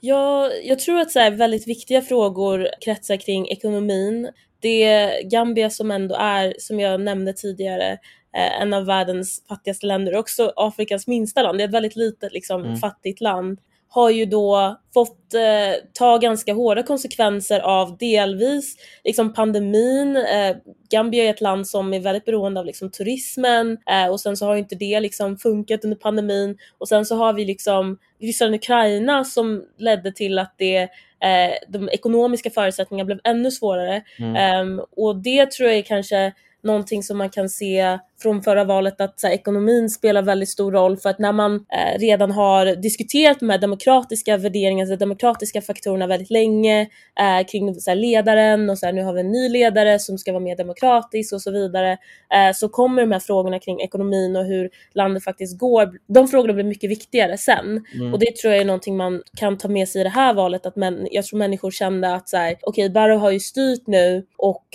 Ja, 0.00 0.50
jag 0.62 0.78
tror 0.78 1.00
att 1.00 1.10
så 1.10 1.18
här, 1.18 1.30
väldigt 1.30 1.68
viktiga 1.68 2.02
frågor 2.02 2.68
kretsar 2.80 3.16
kring 3.16 3.48
ekonomin. 3.48 4.30
Det 4.60 5.12
Gambia 5.24 5.70
som 5.70 5.90
ändå 5.90 6.14
är, 6.14 6.54
som 6.58 6.80
jag 6.80 7.00
nämnde 7.00 7.32
tidigare, 7.32 7.92
eh, 8.36 8.62
en 8.62 8.74
av 8.74 8.86
världens 8.86 9.44
fattigaste 9.48 9.86
länder 9.86 10.12
och 10.12 10.20
också 10.20 10.52
Afrikas 10.56 11.06
minsta 11.06 11.42
land. 11.42 11.58
Det 11.58 11.64
är 11.64 11.68
ett 11.68 11.74
väldigt 11.74 11.96
litet 11.96 12.32
liksom, 12.32 12.64
mm. 12.64 12.76
fattigt 12.76 13.20
land 13.20 13.58
har 13.94 14.10
ju 14.10 14.24
då 14.24 14.76
fått 14.94 15.34
eh, 15.34 15.84
ta 15.92 16.18
ganska 16.18 16.54
hårda 16.54 16.82
konsekvenser 16.82 17.60
av 17.60 17.96
delvis 17.98 18.76
liksom 19.04 19.32
pandemin. 19.32 20.16
Eh, 20.16 20.56
Gambia 20.90 21.24
är 21.24 21.30
ett 21.30 21.40
land 21.40 21.66
som 21.66 21.94
är 21.94 22.00
väldigt 22.00 22.24
beroende 22.24 22.60
av 22.60 22.66
liksom, 22.66 22.90
turismen 22.90 23.78
eh, 23.90 24.10
och 24.10 24.20
sen 24.20 24.36
så 24.36 24.46
har 24.46 24.56
inte 24.56 24.74
det 24.74 25.00
liksom 25.00 25.36
funkat 25.38 25.84
under 25.84 25.96
pandemin 25.96 26.58
och 26.78 26.88
sen 26.88 27.06
så 27.06 27.16
har 27.16 27.32
vi 27.32 27.44
liksom 27.44 27.98
Ryssland 28.20 28.54
och 28.54 28.58
Ukraina 28.58 29.24
som 29.24 29.64
ledde 29.78 30.12
till 30.12 30.38
att 30.38 30.54
det 30.58 30.82
eh, 31.22 31.52
de 31.68 31.88
ekonomiska 31.88 32.50
förutsättningarna 32.50 33.06
blev 33.06 33.20
ännu 33.24 33.50
svårare 33.50 34.02
mm. 34.18 34.36
Ehm, 34.36 34.80
och 34.96 35.16
det 35.16 35.50
tror 35.50 35.68
jag 35.68 35.78
är 35.78 35.82
kanske 35.82 36.32
någonting 36.62 37.02
som 37.02 37.18
man 37.18 37.30
kan 37.30 37.48
se 37.48 37.98
från 38.22 38.42
förra 38.42 38.64
valet 38.64 39.00
att 39.00 39.20
så 39.20 39.26
här, 39.26 39.34
ekonomin 39.34 39.90
spelar 39.90 40.22
väldigt 40.22 40.48
stor 40.48 40.72
roll 40.72 40.96
för 40.96 41.10
att 41.10 41.18
när 41.18 41.32
man 41.32 41.54
eh, 41.54 41.98
redan 41.98 42.30
har 42.30 42.76
diskuterat 42.76 43.40
de 43.40 43.50
här 43.50 43.58
demokratiska 43.58 44.36
värderingarna, 44.36 44.90
de 44.90 44.96
demokratiska 44.96 45.62
faktorerna 45.62 46.06
väldigt 46.06 46.30
länge 46.30 46.80
eh, 47.20 47.46
kring 47.50 47.74
så 47.74 47.90
här, 47.90 47.96
ledaren 47.96 48.70
och 48.70 48.78
så 48.78 48.86
här, 48.86 48.92
nu 48.92 49.02
har 49.02 49.12
vi 49.12 49.20
en 49.20 49.30
ny 49.30 49.48
ledare 49.48 49.98
som 49.98 50.18
ska 50.18 50.32
vara 50.32 50.42
mer 50.42 50.56
demokratisk 50.56 51.34
och 51.34 51.42
så 51.42 51.50
vidare 51.50 51.92
eh, 52.34 52.52
så 52.54 52.68
kommer 52.68 53.02
de 53.02 53.12
här 53.12 53.20
frågorna 53.20 53.58
kring 53.58 53.80
ekonomin 53.80 54.36
och 54.36 54.44
hur 54.44 54.70
landet 54.94 55.24
faktiskt 55.24 55.58
går, 55.58 55.92
de 56.06 56.28
frågorna 56.28 56.52
blir 56.52 56.64
mycket 56.64 56.90
viktigare 56.90 57.38
sen 57.38 57.84
mm. 57.94 58.12
och 58.12 58.18
det 58.18 58.36
tror 58.36 58.52
jag 58.52 58.60
är 58.60 58.66
någonting 58.66 58.96
man 58.96 59.22
kan 59.36 59.58
ta 59.58 59.68
med 59.68 59.88
sig 59.88 60.00
i 60.00 60.04
det 60.04 60.10
här 60.10 60.34
valet 60.34 60.66
att 60.66 60.76
men, 60.76 61.08
jag 61.10 61.24
tror 61.24 61.38
människor 61.38 61.70
kände 61.70 62.14
att 62.14 62.28
så 62.28 62.36
här, 62.36 62.56
okej 62.62 62.84
okay, 62.84 62.88
Barrow 62.88 63.18
har 63.18 63.30
ju 63.30 63.40
styrt 63.40 63.86
nu 63.86 64.26
och 64.36 64.66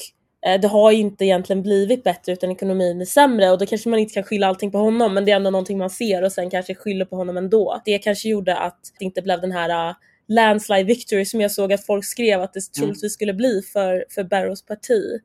det 0.53 0.67
har 0.67 0.91
inte 0.91 1.25
egentligen 1.25 1.61
blivit 1.63 2.03
bättre 2.03 2.31
utan 2.33 2.51
ekonomin 2.51 3.01
är 3.01 3.05
sämre 3.05 3.51
och 3.51 3.57
då 3.57 3.65
kanske 3.65 3.89
man 3.89 3.99
inte 3.99 4.13
kan 4.13 4.23
skylla 4.23 4.47
allting 4.47 4.71
på 4.71 4.77
honom 4.77 5.13
men 5.13 5.25
det 5.25 5.31
är 5.31 5.35
ändå 5.35 5.49
någonting 5.49 5.77
man 5.77 5.89
ser 5.89 6.23
och 6.23 6.31
sen 6.31 6.49
kanske 6.49 6.75
skyller 6.75 7.05
på 7.05 7.15
honom 7.15 7.37
ändå. 7.37 7.81
Det 7.85 7.99
kanske 7.99 8.29
gjorde 8.29 8.57
att 8.57 8.79
det 8.99 9.05
inte 9.05 9.21
blev 9.21 9.41
den 9.41 9.51
här 9.51 9.89
uh, 9.89 9.95
landslide 10.27 10.83
victory 10.83 11.25
som 11.25 11.41
jag 11.41 11.51
såg 11.51 11.73
att 11.73 11.85
folk 11.85 12.05
skrev 12.05 12.41
att 12.41 12.53
det 12.53 12.59
mm. 12.59 12.87
troligtvis 12.87 13.13
skulle 13.13 13.33
bli 13.33 13.61
för, 13.73 14.05
för 14.09 14.23
Barrows 14.23 14.65
parti. 14.65 15.19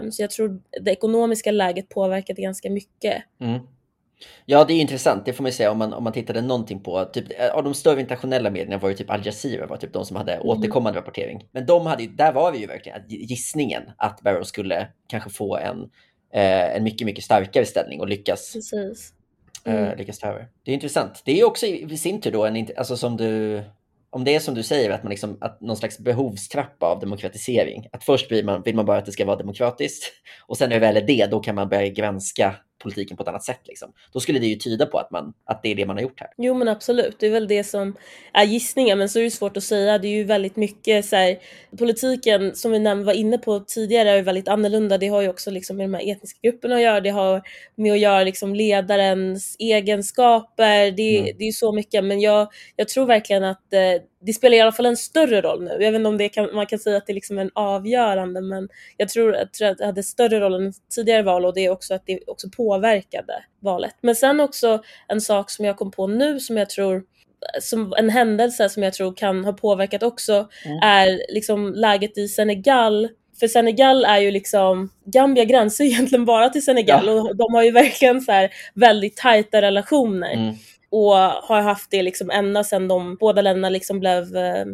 Um, 0.00 0.12
så 0.12 0.22
jag 0.22 0.30
tror 0.30 0.60
det 0.80 0.90
ekonomiska 0.90 1.50
läget 1.50 1.88
påverkade 1.88 2.42
ganska 2.42 2.70
mycket. 2.70 3.22
Mm. 3.40 3.60
Ja, 4.46 4.64
det 4.64 4.74
är 4.74 4.80
intressant. 4.80 5.24
Det 5.24 5.32
får 5.32 5.42
man 5.42 5.52
säga 5.52 5.70
om 5.70 5.78
man, 5.78 5.92
om 5.92 6.04
man 6.04 6.12
tittade 6.12 6.40
någonting 6.40 6.80
på. 6.80 7.04
Typ, 7.04 7.40
eh, 7.40 7.50
av 7.54 7.64
de 7.64 7.74
större 7.74 8.00
internationella 8.00 8.50
medierna 8.50 8.78
var 8.78 8.88
ju 8.88 8.94
typ 8.94 9.10
Al 9.10 9.26
Jazeera 9.26 9.66
var 9.66 9.76
typ 9.76 9.92
de 9.92 10.04
som 10.04 10.16
hade 10.16 10.32
mm. 10.32 10.46
återkommande 10.46 10.98
rapportering. 10.98 11.48
Men 11.52 11.66
de 11.66 11.86
hade, 11.86 12.06
där 12.06 12.32
var 12.32 12.52
det 12.52 12.58
ju 12.58 12.66
verkligen 12.66 13.02
gissningen 13.08 13.82
att 13.96 14.20
Barrow 14.20 14.42
skulle 14.42 14.88
kanske 15.08 15.30
få 15.30 15.56
en, 15.56 15.82
eh, 16.32 16.76
en 16.76 16.84
mycket, 16.84 17.06
mycket 17.06 17.24
starkare 17.24 17.64
ställning 17.64 18.00
och 18.00 18.08
lyckas. 18.08 18.52
Precis. 18.52 19.12
Eh, 19.64 19.74
mm. 19.74 19.98
Lyckas 19.98 20.18
ta 20.18 20.28
över. 20.28 20.48
Det 20.64 20.70
är 20.70 20.74
intressant. 20.74 21.22
Det 21.24 21.40
är 21.40 21.44
också 21.44 21.66
i 21.66 21.96
sin 21.96 22.20
tur 22.20 22.32
då 22.32 22.44
en, 22.44 22.68
alltså 22.76 22.96
som 22.96 23.16
du, 23.16 23.62
om 24.10 24.24
det 24.24 24.34
är 24.34 24.40
som 24.40 24.54
du 24.54 24.62
säger, 24.62 24.90
att 24.90 25.02
man 25.02 25.10
liksom, 25.10 25.38
att 25.40 25.60
någon 25.60 25.76
slags 25.76 25.98
behovstrappa 25.98 26.86
av 26.86 27.00
demokratisering. 27.00 27.86
Att 27.92 28.04
först 28.04 28.32
vill 28.32 28.44
man, 28.44 28.62
vill 28.62 28.76
man 28.76 28.86
bara 28.86 28.98
att 28.98 29.06
det 29.06 29.12
ska 29.12 29.24
vara 29.24 29.36
demokratiskt 29.36 30.04
och 30.46 30.56
sen 30.56 30.68
när 30.68 30.76
det 30.76 30.86
väl 30.86 30.96
är 30.96 31.06
det, 31.06 31.26
då 31.30 31.40
kan 31.40 31.54
man 31.54 31.68
börja 31.68 31.88
granska 31.88 32.54
politiken 32.82 33.16
på 33.16 33.22
ett 33.22 33.28
annat 33.28 33.44
sätt. 33.44 33.60
Liksom. 33.64 33.92
Då 34.12 34.20
skulle 34.20 34.38
det 34.38 34.46
ju 34.46 34.56
tyda 34.56 34.86
på 34.86 34.98
att, 34.98 35.10
man, 35.10 35.32
att 35.44 35.62
det 35.62 35.68
är 35.68 35.74
det 35.74 35.86
man 35.86 35.96
har 35.96 36.02
gjort 36.02 36.20
här. 36.20 36.30
Jo 36.38 36.54
men 36.54 36.68
absolut, 36.68 37.16
det 37.18 37.26
är 37.26 37.30
väl 37.30 37.48
det 37.48 37.64
som 37.64 37.96
är 38.32 38.44
gissningen 38.44 38.98
men 38.98 39.08
så 39.08 39.18
är 39.18 39.22
det 39.22 39.30
svårt 39.30 39.56
att 39.56 39.64
säga. 39.64 39.98
Det 39.98 40.08
är 40.08 40.16
ju 40.16 40.24
väldigt 40.24 40.56
mycket 40.56 41.04
så 41.04 41.16
här, 41.16 41.38
politiken 41.78 42.54
som 42.54 42.72
vi 42.72 42.78
var 42.78 43.12
inne 43.12 43.38
på 43.38 43.60
tidigare 43.60 44.10
är 44.10 44.22
väldigt 44.22 44.48
annorlunda. 44.48 44.98
Det 44.98 45.08
har 45.08 45.20
ju 45.20 45.28
också 45.28 45.50
liksom 45.50 45.76
med 45.76 45.84
de 45.84 45.94
här 45.94 46.12
etniska 46.12 46.38
grupperna 46.42 46.74
att 46.74 46.82
göra. 46.82 47.00
Det 47.00 47.10
har 47.10 47.42
med 47.74 47.92
att 47.92 47.98
göra 47.98 48.24
liksom 48.24 48.54
ledarens 48.54 49.56
egenskaper. 49.58 50.90
Det, 50.90 51.18
mm. 51.18 51.34
det 51.38 51.44
är 51.44 51.46
ju 51.46 51.52
så 51.52 51.72
mycket 51.72 52.04
men 52.04 52.20
jag, 52.20 52.52
jag 52.76 52.88
tror 52.88 53.06
verkligen 53.06 53.44
att 53.44 53.72
eh, 53.72 54.02
det 54.26 54.32
spelar 54.32 54.56
i 54.56 54.60
alla 54.60 54.72
fall 54.72 54.86
en 54.86 54.96
större 54.96 55.40
roll 55.40 55.64
nu. 55.64 55.70
Jag 55.70 55.92
vet 55.92 55.94
inte 55.94 56.08
om 56.08 56.18
det 56.18 56.28
kan, 56.28 56.54
man 56.54 56.66
kan 56.66 56.78
säga 56.78 56.96
att 56.96 57.06
det 57.06 57.12
är 57.12 57.14
liksom 57.14 57.38
en 57.38 57.50
avgörande 57.54 58.40
men 58.40 58.68
jag 58.96 59.08
tror, 59.08 59.34
jag 59.34 59.52
tror 59.52 59.68
att 59.68 59.78
det 59.78 59.86
hade 59.86 60.02
större 60.02 60.40
roll 60.40 60.54
än 60.54 60.72
tidigare 60.94 61.22
val 61.22 61.44
och 61.44 61.54
det 61.54 61.60
är 61.60 61.70
också 61.70 61.94
att 61.94 62.06
det 62.06 62.20
också 62.26 62.48
påverkade 62.56 63.44
valet. 63.60 63.94
Men 64.00 64.16
sen 64.16 64.40
också 64.40 64.82
en 65.08 65.20
sak 65.20 65.50
som 65.50 65.64
jag 65.64 65.76
kom 65.76 65.90
på 65.90 66.06
nu 66.06 66.40
som 66.40 66.56
jag 66.56 66.70
tror 66.70 67.02
som 67.60 67.94
en 67.98 68.10
händelse 68.10 68.68
som 68.68 68.82
jag 68.82 68.92
tror 68.92 69.14
kan 69.14 69.44
ha 69.44 69.52
påverkat 69.52 70.02
också 70.02 70.48
mm. 70.64 70.78
är 70.82 71.32
liksom 71.34 71.72
läget 71.74 72.18
i 72.18 72.28
Senegal 72.28 73.08
för 73.40 73.48
Senegal 73.48 74.04
är 74.04 74.18
ju 74.18 74.30
liksom, 74.30 74.90
Gambia 75.04 75.44
gränsar 75.44 75.84
egentligen 75.84 76.24
bara 76.24 76.48
till 76.48 76.64
Senegal 76.64 77.06
ja. 77.06 77.12
och 77.12 77.36
de 77.36 77.54
har 77.54 77.62
ju 77.62 77.70
verkligen 77.70 78.20
så 78.20 78.32
här 78.32 78.50
väldigt 78.74 79.16
tajta 79.16 79.62
relationer. 79.62 80.32
Mm 80.32 80.54
och 80.92 81.14
har 81.48 81.60
haft 81.60 81.90
det 81.90 82.02
liksom 82.02 82.30
ända 82.30 82.64
sedan 82.64 82.88
de 82.88 83.16
båda 83.20 83.42
länderna 83.42 83.68
liksom 83.68 84.00
blev 84.00 84.36
eh, 84.36 84.64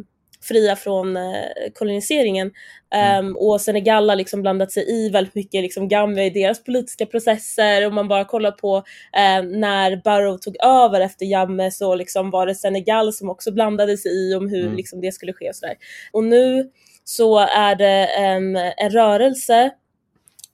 fria 0.43 0.77
från 0.77 1.17
eh, 1.17 1.45
koloniseringen. 1.75 2.51
Mm. 2.95 3.27
Um, 3.27 3.37
och 3.37 3.61
Senegal 3.61 4.09
har 4.09 4.17
liksom 4.17 4.43
blandat 4.43 4.73
sig 4.73 4.91
i 4.91 5.11
väldigt 5.11 5.35
mycket 5.35 5.63
liksom 5.63 5.89
Gambia 5.89 6.25
i 6.25 6.31
deras 6.31 6.65
politiska 6.65 7.07
processer. 7.07 7.87
Om 7.87 7.95
man 7.95 8.09
bara 8.09 8.25
kollar 8.25 8.51
på 8.51 8.77
uh, 8.77 9.59
när 9.59 10.03
Barrow 10.05 10.39
tog 10.39 10.57
över 10.65 11.01
efter 11.01 11.27
Jammeh 11.27 11.71
så 11.71 11.95
liksom 11.95 12.31
var 12.31 12.47
det 12.47 12.55
Senegal 12.55 13.13
som 13.13 13.31
också 13.31 13.53
blandade 13.53 13.97
sig 13.97 14.13
i 14.13 14.35
om 14.35 14.49
hur 14.49 14.65
mm. 14.65 14.77
liksom, 14.77 15.01
det 15.01 15.13
skulle 15.13 15.33
ske 15.33 15.49
och 15.49 15.57
sådär. 15.57 15.77
Och 16.13 16.25
nu 16.25 16.71
så 17.05 17.39
är 17.39 17.75
det 17.75 18.09
um, 18.37 18.57
en 18.57 18.91
rörelse 18.91 19.71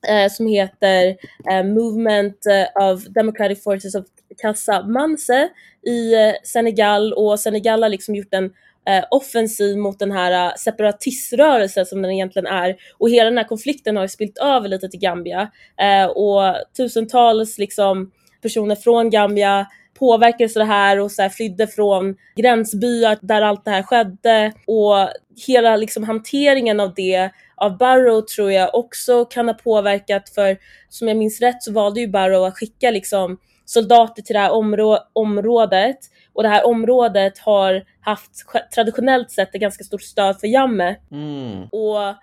eh, 0.09 0.31
som 0.31 0.47
heter 0.47 1.17
eh, 1.51 1.65
Movement 1.65 2.47
eh, 2.47 2.91
of 2.91 3.05
Democratic 3.05 3.63
Forces 3.63 3.95
of 3.95 4.05
Casamance 4.43 5.49
i 5.87 6.15
eh, 6.15 6.35
Senegal. 6.45 7.13
Och 7.13 7.41
Senegal 7.41 7.83
har 7.83 7.91
liksom 7.91 8.15
gjort 8.15 8.35
en 8.35 8.45
eh, 8.89 9.05
offensiv 9.11 9.79
mot 9.79 9.99
den 9.99 10.13
här 10.13 10.47
eh, 10.47 10.55
separatiströrelsen 10.57 11.87
som 11.87 12.03
den 12.03 12.11
egentligen 12.11 12.47
är. 12.47 12.77
Och 12.99 13.11
hela 13.11 13.31
den 13.31 13.39
här 13.39 13.49
konflikten 13.49 13.97
har 13.97 14.05
ju 14.05 14.09
spilt 14.09 14.39
över 14.39 14.69
lite 14.69 14.89
till 14.89 15.01
Gambia. 15.01 15.51
Eh, 15.81 16.07
och 16.07 16.55
tusentals 16.77 17.59
liksom 17.59 18.11
personer 18.43 18.75
från 18.75 19.11
Gambia 19.11 19.67
påverkades 19.99 20.55
det 20.55 20.65
här 20.65 21.01
och 21.01 21.13
så 21.13 21.23
här 21.23 21.29
flydde 21.29 21.67
från 21.67 22.17
gränsbyar 22.37 23.19
där 23.21 23.43
allt 23.43 23.65
det 23.65 23.71
här 23.71 23.83
skedde 23.83 24.53
och 24.67 25.09
hela 25.47 25.77
liksom 25.77 26.05
hanteringen 26.05 26.81
av 26.81 26.95
det 26.95 27.31
av 27.57 27.79
Barrow 27.79 28.21
tror 28.21 28.53
jag 28.53 28.75
också 28.75 29.25
kan 29.25 29.49
ha 29.49 29.55
påverkat 29.55 30.29
för 30.29 30.57
som 30.89 31.09
jag 31.09 31.17
minns 31.17 31.41
rätt 31.41 31.63
så 31.63 31.73
valde 31.73 32.01
ju 32.01 32.09
Barrow 32.09 32.45
att 32.45 32.59
skicka 32.59 32.91
liksom 32.91 33.39
soldater 33.65 34.23
till 34.23 34.35
det 34.35 34.41
här 34.41 34.53
områ 34.53 34.99
området 35.13 35.99
och 36.33 36.43
det 36.43 36.49
här 36.49 36.67
området 36.67 37.39
har 37.39 37.83
haft 38.01 38.31
traditionellt 38.75 39.31
sett 39.31 39.55
ett 39.55 39.61
ganska 39.61 39.85
stort 39.85 40.03
stöd 40.03 40.41
för 40.41 40.47
Jamme. 40.47 40.97
Mm. 41.11 41.63
Och 41.63 42.15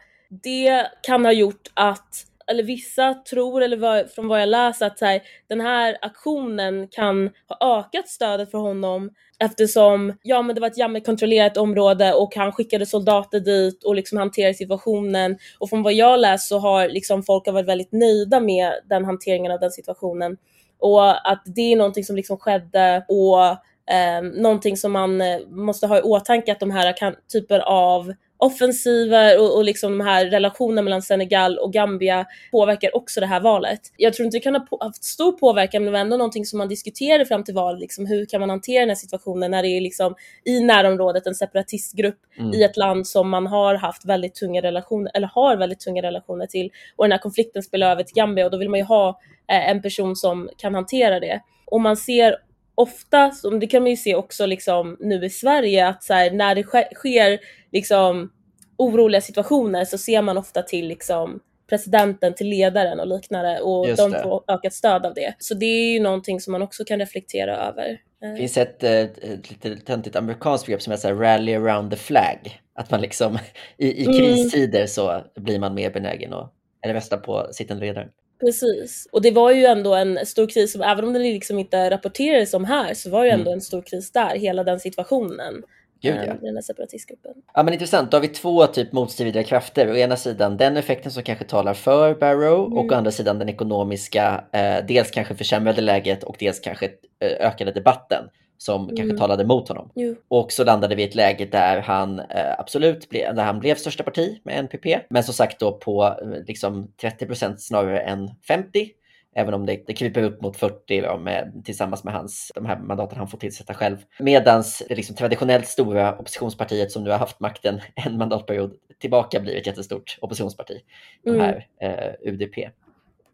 det 0.43 0.87
kan 1.01 1.25
ha 1.25 1.31
gjort 1.31 1.71
att 1.73 2.25
eller 2.47 2.63
vissa 2.63 3.13
tror, 3.13 3.61
eller 3.61 3.77
vad, 3.77 4.11
från 4.11 4.27
vad 4.27 4.41
jag 4.41 4.49
läser, 4.49 4.85
att 4.85 4.99
så 4.99 5.05
här, 5.05 5.21
den 5.49 5.61
här 5.61 5.97
aktionen 6.01 6.87
kan 6.87 7.29
ha 7.47 7.79
ökat 7.79 8.07
stödet 8.07 8.51
för 8.51 8.57
honom 8.57 9.11
eftersom 9.39 10.13
ja, 10.23 10.41
men 10.41 10.55
det 10.55 10.61
var 10.61 10.67
ett 10.67 10.77
Jamme-kontrollerat 10.77 11.57
område 11.57 12.13
och 12.13 12.35
han 12.35 12.51
skickade 12.51 12.85
soldater 12.85 13.39
dit 13.39 13.83
och 13.83 13.95
liksom 13.95 14.17
hanterade 14.17 14.53
situationen. 14.53 15.37
Och 15.59 15.69
från 15.69 15.83
vad 15.83 15.93
jag 15.93 16.19
läst 16.19 16.47
så 16.47 16.59
har 16.59 16.87
liksom 16.89 17.23
folk 17.23 17.47
varit 17.47 17.67
väldigt 17.67 17.91
nöjda 17.91 18.39
med 18.39 18.71
den 18.89 19.05
hanteringen 19.05 19.51
av 19.51 19.59
den 19.59 19.71
situationen. 19.71 20.37
Och 20.79 21.31
att 21.31 21.43
det 21.45 21.71
är 21.71 21.75
någonting 21.75 22.03
som 22.03 22.15
liksom 22.15 22.37
skedde 22.37 23.05
och 23.07 23.57
eh, 23.91 24.41
någonting 24.41 24.77
som 24.77 24.91
man 24.91 25.21
eh, 25.21 25.39
måste 25.49 25.87
ha 25.87 25.97
i 25.97 26.01
åtanke 26.01 26.51
att 26.51 26.59
de 26.59 26.71
här 26.71 26.97
kan, 26.97 27.15
typer 27.33 27.59
av 27.59 28.13
offensiver 28.41 29.39
och, 29.39 29.55
och 29.55 29.63
liksom 29.63 29.97
de 29.97 30.03
här 30.03 30.25
relationerna 30.25 30.81
mellan 30.81 31.01
Senegal 31.01 31.57
och 31.57 31.73
Gambia 31.73 32.25
påverkar 32.51 32.95
också 32.95 33.19
det 33.19 33.25
här 33.25 33.39
valet. 33.39 33.79
Jag 33.97 34.13
tror 34.13 34.25
inte 34.25 34.37
det 34.37 34.41
kan 34.41 34.55
ha 34.55 34.67
haft 34.79 35.03
stor 35.03 35.31
påverkan 35.31 35.83
men 35.83 35.85
det 35.85 35.91
var 35.91 35.99
ändå 35.99 36.17
någonting 36.17 36.45
som 36.45 36.57
man 36.57 36.67
diskuterade 36.67 37.25
fram 37.25 37.43
till 37.43 37.53
valet, 37.53 37.79
liksom, 37.81 38.05
hur 38.05 38.25
kan 38.25 38.39
man 38.39 38.49
hantera 38.49 38.79
den 38.79 38.89
här 38.89 38.95
situationen 38.95 39.51
när 39.51 39.63
det 39.63 39.69
är 39.69 39.81
liksom 39.81 40.15
i 40.45 40.59
närområdet 40.59 41.27
en 41.27 41.35
separatistgrupp 41.35 42.19
mm. 42.39 42.53
i 42.53 42.63
ett 42.63 42.77
land 42.77 43.07
som 43.07 43.29
man 43.29 43.47
har 43.47 43.75
haft 43.75 44.05
väldigt 44.05 44.35
tunga 44.35 44.61
relationer, 44.61 45.11
eller 45.13 45.27
har 45.27 45.57
väldigt 45.57 45.79
tunga 45.79 46.01
relationer 46.01 46.45
till 46.45 46.71
och 46.95 47.05
den 47.05 47.11
här 47.11 47.19
konflikten 47.19 47.63
spelar 47.63 47.91
över 47.91 48.03
till 48.03 48.15
Gambia 48.15 48.45
och 48.45 48.51
då 48.51 48.57
vill 48.57 48.69
man 48.69 48.79
ju 48.79 48.85
ha 48.85 49.19
eh, 49.47 49.69
en 49.69 49.81
person 49.81 50.15
som 50.15 50.49
kan 50.57 50.75
hantera 50.75 51.19
det. 51.19 51.41
Och 51.65 51.81
man 51.81 51.97
ser 51.97 52.35
ofta, 52.75 53.31
det 53.59 53.67
kan 53.67 53.81
man 53.81 53.89
ju 53.89 53.97
se 53.97 54.15
också 54.15 54.45
liksom 54.45 54.97
nu 54.99 55.25
i 55.25 55.29
Sverige, 55.29 55.87
att 55.87 56.03
så 56.03 56.13
här, 56.13 56.31
när 56.31 56.55
det 56.55 56.63
sker 56.95 57.39
liksom 57.71 58.31
oroliga 58.77 59.21
situationer 59.21 59.85
så 59.85 59.97
ser 59.97 60.21
man 60.21 60.37
ofta 60.37 60.61
till 60.61 60.87
liksom 60.87 61.39
presidenten, 61.69 62.33
till 62.33 62.47
ledaren 62.49 62.99
och 62.99 63.07
liknande 63.07 63.59
och 63.59 63.87
Just 63.87 63.97
de 63.97 64.11
det. 64.11 64.23
får 64.23 64.43
ökat 64.47 64.73
stöd 64.73 65.05
av 65.05 65.13
det. 65.13 65.33
Så 65.39 65.53
det 65.53 65.65
är 65.65 65.93
ju 65.93 65.99
någonting 65.99 66.39
som 66.39 66.51
man 66.51 66.61
också 66.61 66.83
kan 66.83 66.99
reflektera 66.99 67.57
över. 67.57 68.01
Det 68.21 68.35
finns 68.37 68.57
ett, 68.57 68.83
ett, 68.83 69.23
eh, 69.23 69.31
ett 69.31 69.49
lite 69.49 69.75
töntigt 69.75 70.15
amerikanskt 70.15 70.65
begrepp 70.65 70.81
som 70.81 70.91
heter 70.91 71.15
rally 71.15 71.55
around 71.55 71.91
the 71.91 71.97
flag. 71.97 72.61
Att 72.73 72.91
man 72.91 73.01
liksom 73.01 73.39
i, 73.77 73.87
i 73.87 74.05
mm. 74.05 74.17
kristider 74.17 74.79
mm. 74.79 74.87
så 74.87 75.23
blir 75.35 75.59
man 75.59 75.73
mer 75.73 75.91
benägen 75.91 76.33
att 76.33 76.53
rösta 76.87 77.17
på 77.17 77.47
sittande 77.51 77.85
ledaren. 77.85 78.09
Precis. 78.41 79.07
Och 79.11 79.21
det 79.21 79.31
var 79.31 79.51
ju 79.51 79.65
ändå 79.65 79.95
en 79.95 80.25
stor 80.25 80.47
kris, 80.47 80.71
som, 80.71 80.81
även 80.81 81.05
om 81.05 81.13
den 81.13 81.23
liksom 81.23 81.59
inte 81.59 81.89
rapporterades 81.89 82.53
om 82.53 82.65
här, 82.65 82.93
så 82.93 83.09
var 83.09 83.25
det 83.25 83.31
ändå 83.31 83.49
mm. 83.49 83.53
en 83.53 83.61
stor 83.61 83.81
kris 83.81 84.11
där, 84.11 84.35
hela 84.35 84.63
den 84.63 84.79
situationen. 84.79 85.63
Gud, 86.01 86.15
ja. 86.15 86.33
Den 86.41 86.55
här 86.55 86.61
separatistgruppen. 86.61 87.31
Ja 87.53 87.63
men 87.63 87.73
intressant, 87.73 88.11
då 88.11 88.17
har 88.17 88.21
vi 88.21 88.27
två 88.27 88.67
typ 88.67 88.91
motstridiga 88.91 89.43
krafter. 89.43 89.91
Å 89.91 89.95
ena 89.95 90.17
sidan 90.17 90.57
den 90.57 90.77
effekten 90.77 91.11
som 91.11 91.23
kanske 91.23 91.45
talar 91.45 91.73
för 91.73 92.15
Barrow 92.15 92.65
mm. 92.65 92.77
och 92.77 92.91
å 92.91 92.95
andra 92.95 93.11
sidan 93.11 93.39
den 93.39 93.49
ekonomiska, 93.49 94.43
eh, 94.51 94.85
dels 94.87 95.11
kanske 95.11 95.35
försämrade 95.35 95.81
läget 95.81 96.23
och 96.23 96.35
dels 96.39 96.59
kanske 96.59 96.85
eh, 97.19 97.47
ökade 97.47 97.71
debatten 97.71 98.29
som 98.61 98.83
mm. 98.83 98.95
kanske 98.95 99.17
talade 99.17 99.45
mot 99.45 99.67
honom. 99.67 99.91
Jo. 99.95 100.15
Och 100.27 100.51
så 100.51 100.63
landade 100.63 100.95
vi 100.95 101.01
i 101.01 101.05
ett 101.05 101.15
läge 101.15 101.45
där 101.45 101.81
han 101.81 102.19
eh, 102.19 102.59
absolut 102.59 103.09
ble, 103.09 103.31
där 103.31 103.43
han 103.43 103.59
blev 103.59 103.75
största 103.75 104.03
parti 104.03 104.39
med 104.43 104.59
NPP, 104.59 104.85
men 105.09 105.23
som 105.23 105.33
sagt 105.33 105.59
då 105.59 105.71
på 105.71 106.03
eh, 106.03 106.45
liksom 106.47 106.91
30 107.01 107.25
procent 107.25 107.61
snarare 107.61 107.99
än 107.99 108.29
50. 108.47 108.89
Även 109.35 109.53
om 109.53 109.65
det, 109.65 109.83
det 109.87 109.93
kryper 109.93 110.23
upp 110.23 110.41
mot 110.41 110.57
40 110.57 111.01
då, 111.01 111.17
med, 111.17 111.61
tillsammans 111.65 112.03
med 112.03 112.13
hans, 112.13 112.51
de 112.55 112.65
här 112.65 112.79
mandaten 112.79 113.17
han 113.17 113.27
får 113.27 113.37
tillsätta 113.37 113.73
själv. 113.73 113.97
Medans 114.19 114.83
det 114.89 114.95
liksom 114.95 115.15
traditionellt 115.15 115.67
stora 115.67 116.17
oppositionspartiet 116.17 116.91
som 116.91 117.03
nu 117.03 117.09
har 117.09 117.17
haft 117.17 117.39
makten 117.39 117.81
en 117.95 118.17
mandatperiod 118.17 118.73
tillbaka 118.99 119.39
blir 119.39 119.55
ett 119.55 119.67
jättestort 119.67 120.17
oppositionsparti. 120.21 120.81
De 121.23 121.29
mm. 121.29 121.41
här 121.41 121.67
eh, 121.81 122.31
UDP. 122.31 122.55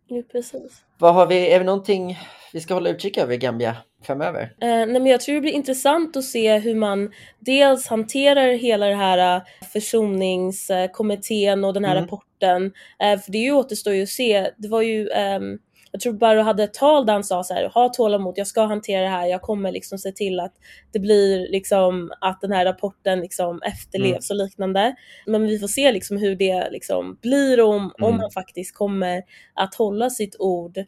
Jo, 0.10 0.24
precis. 0.32 0.84
Vad 0.98 1.14
har 1.14 1.28
vi, 1.28 1.52
är 1.52 1.60
det 1.60 1.66
någonting 1.66 2.20
vi 2.54 2.60
ska 2.60 2.74
hålla 2.74 2.90
utkik 2.90 3.18
över 3.18 3.34
i 3.34 3.38
Gambia 3.38 3.78
framöver? 4.04 4.42
Eh, 4.42 4.68
nej, 4.68 4.88
men 4.88 5.06
jag 5.06 5.22
tror 5.22 5.36
det 5.36 5.42
blir 5.42 5.52
intressant 5.52 6.18
att 6.18 6.24
se 6.24 6.58
hur 6.58 6.76
man 6.76 7.12
dels 7.40 7.88
hanterar 7.88 8.48
hela 8.48 8.86
det 8.86 8.96
här 8.96 9.38
uh, 9.38 9.44
försoningskommittén 9.74 11.64
och 11.64 11.74
den 11.74 11.86
här 11.86 11.96
mm. 11.96 12.04
rapporten. 12.04 12.74
Eh, 13.00 13.20
för 13.20 13.32
det 13.32 13.38
är 13.38 13.44
ju 13.44 13.52
återstår 13.52 13.94
ju 13.94 14.04
att 14.04 14.10
se. 14.10 14.52
Det 14.58 14.68
var 14.68 14.82
ju 14.82 15.10
um, 15.10 15.60
jag 15.92 16.02
tror 16.02 16.14
Barrow 16.14 16.44
hade 16.44 16.64
ett 16.64 16.74
tal 16.74 17.06
där 17.06 17.14
han 17.14 17.24
sa 17.24 17.44
så 17.44 17.54
här, 17.54 17.70
ha 17.70 17.90
tålamod, 17.90 18.34
jag 18.38 18.48
ska 18.48 18.62
hantera 18.62 19.02
det 19.02 19.10
här, 19.10 19.28
jag 19.28 19.42
kommer 19.42 19.72
liksom 19.72 19.98
se 19.98 20.12
till 20.12 20.40
att 20.40 20.54
det 20.94 21.00
blir 21.00 21.52
liksom 21.52 22.12
att 22.22 22.42
den 22.42 22.52
här 22.52 22.66
rapporten 22.66 23.20
liksom 23.20 23.62
efterlevs 23.62 24.32
mm. 24.32 24.42
och 24.42 24.46
liknande. 24.46 24.96
Men 25.26 25.48
vi 25.48 25.60
får 25.60 25.68
se 25.68 25.92
liksom 25.92 26.18
hur 26.18 26.36
det 26.36 26.70
liksom 26.72 27.18
blir 27.22 27.62
om, 27.62 27.76
mm. 27.76 28.14
om 28.14 28.20
han 28.20 28.32
faktiskt 28.32 28.76
kommer 28.76 29.24
att 29.54 29.76
hålla 29.76 30.10
sitt 30.10 30.36
ord 30.40 30.78
eh, 30.78 30.84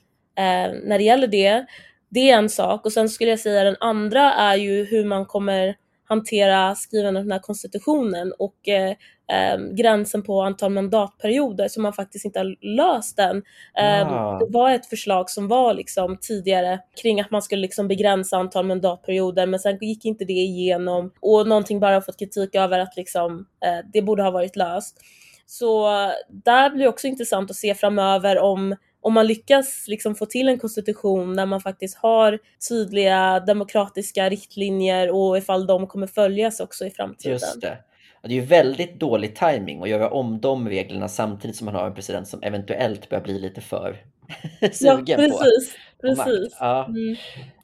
när 0.83 0.97
det 0.97 1.03
gäller 1.03 1.27
det. 1.27 1.65
det 2.09 2.29
är 2.29 2.37
en 2.37 2.49
sak 2.49 2.85
och 2.85 2.93
sen 2.93 3.09
skulle 3.09 3.29
jag 3.29 3.39
säga 3.39 3.63
den 3.63 3.77
andra 3.79 4.33
är 4.33 4.55
ju 4.55 4.85
hur 4.85 5.05
man 5.05 5.25
kommer 5.25 5.75
hantera 6.09 6.75
skrivandet 6.75 7.19
av 7.19 7.25
den 7.25 7.31
här 7.31 7.39
konstitutionen 7.39 8.33
och 8.39 8.67
eh, 8.67 8.89
eh, 9.31 9.57
gränsen 9.71 10.23
på 10.23 10.41
antal 10.41 10.71
mandatperioder 10.71 11.67
så 11.67 11.81
man 11.81 11.93
faktiskt 11.93 12.25
inte 12.25 12.39
har 12.39 12.75
löst 12.75 13.17
den. 13.17 13.37
Eh, 13.77 13.99
Ah. 14.11 14.39
Det 14.39 14.45
var 14.49 14.71
ett 14.71 14.85
förslag 14.85 15.29
som 15.29 15.47
var 15.47 15.73
liksom 15.73 16.17
tidigare 16.21 16.79
kring 17.01 17.21
att 17.21 17.31
man 17.31 17.41
skulle 17.41 17.61
liksom 17.61 17.87
begränsa 17.87 18.37
antal 18.37 18.65
mandatperioder 18.65 19.45
men 19.45 19.59
sen 19.59 19.77
gick 19.81 20.05
inte 20.05 20.25
det 20.25 20.33
igenom 20.33 21.11
och 21.19 21.47
någonting 21.47 21.79
bara 21.79 22.01
fått 22.01 22.19
kritik 22.19 22.55
över 22.55 22.79
att 22.79 22.95
liksom, 22.95 23.45
eh, 23.65 23.85
det 23.93 24.01
borde 24.01 24.23
ha 24.23 24.31
varit 24.31 24.55
löst. 24.55 24.97
Så 25.45 25.87
där 26.29 26.69
blir 26.69 26.83
det 26.83 26.89
också 26.89 27.07
intressant 27.07 27.51
att 27.51 27.57
se 27.57 27.75
framöver 27.75 28.39
om 28.39 28.75
om 29.01 29.13
man 29.13 29.27
lyckas 29.27 29.85
liksom 29.87 30.15
få 30.15 30.25
till 30.25 30.49
en 30.49 30.59
konstitution 30.59 31.35
där 31.35 31.45
man 31.45 31.61
faktiskt 31.61 31.97
har 31.97 32.39
tydliga 32.69 33.39
demokratiska 33.39 34.29
riktlinjer 34.29 35.11
och 35.11 35.37
ifall 35.37 35.67
de 35.67 35.87
kommer 35.87 36.07
följas 36.07 36.59
också 36.59 36.85
i 36.85 36.91
framtiden. 36.91 37.33
Just 37.33 37.61
det. 37.61 37.77
Det 38.21 38.29
är 38.29 38.33
ju 38.33 38.41
väldigt 38.41 38.99
dålig 38.99 39.35
timing 39.35 39.83
att 39.83 39.89
göra 39.89 40.09
om 40.09 40.39
de 40.39 40.69
reglerna 40.69 41.07
samtidigt 41.07 41.55
som 41.55 41.65
man 41.65 41.75
har 41.75 41.87
en 41.87 41.93
president 41.93 42.27
som 42.27 42.43
eventuellt 42.43 43.09
börjar 43.09 43.23
bli 43.23 43.39
lite 43.39 43.61
för 43.61 43.97
Ja, 44.61 44.69
sugen 44.71 45.31
på 45.31 45.37
precis. 45.37 45.73
på 46.01 46.07
precis. 46.07 46.57
Ja. 46.59 46.85
Mm. 46.85 47.15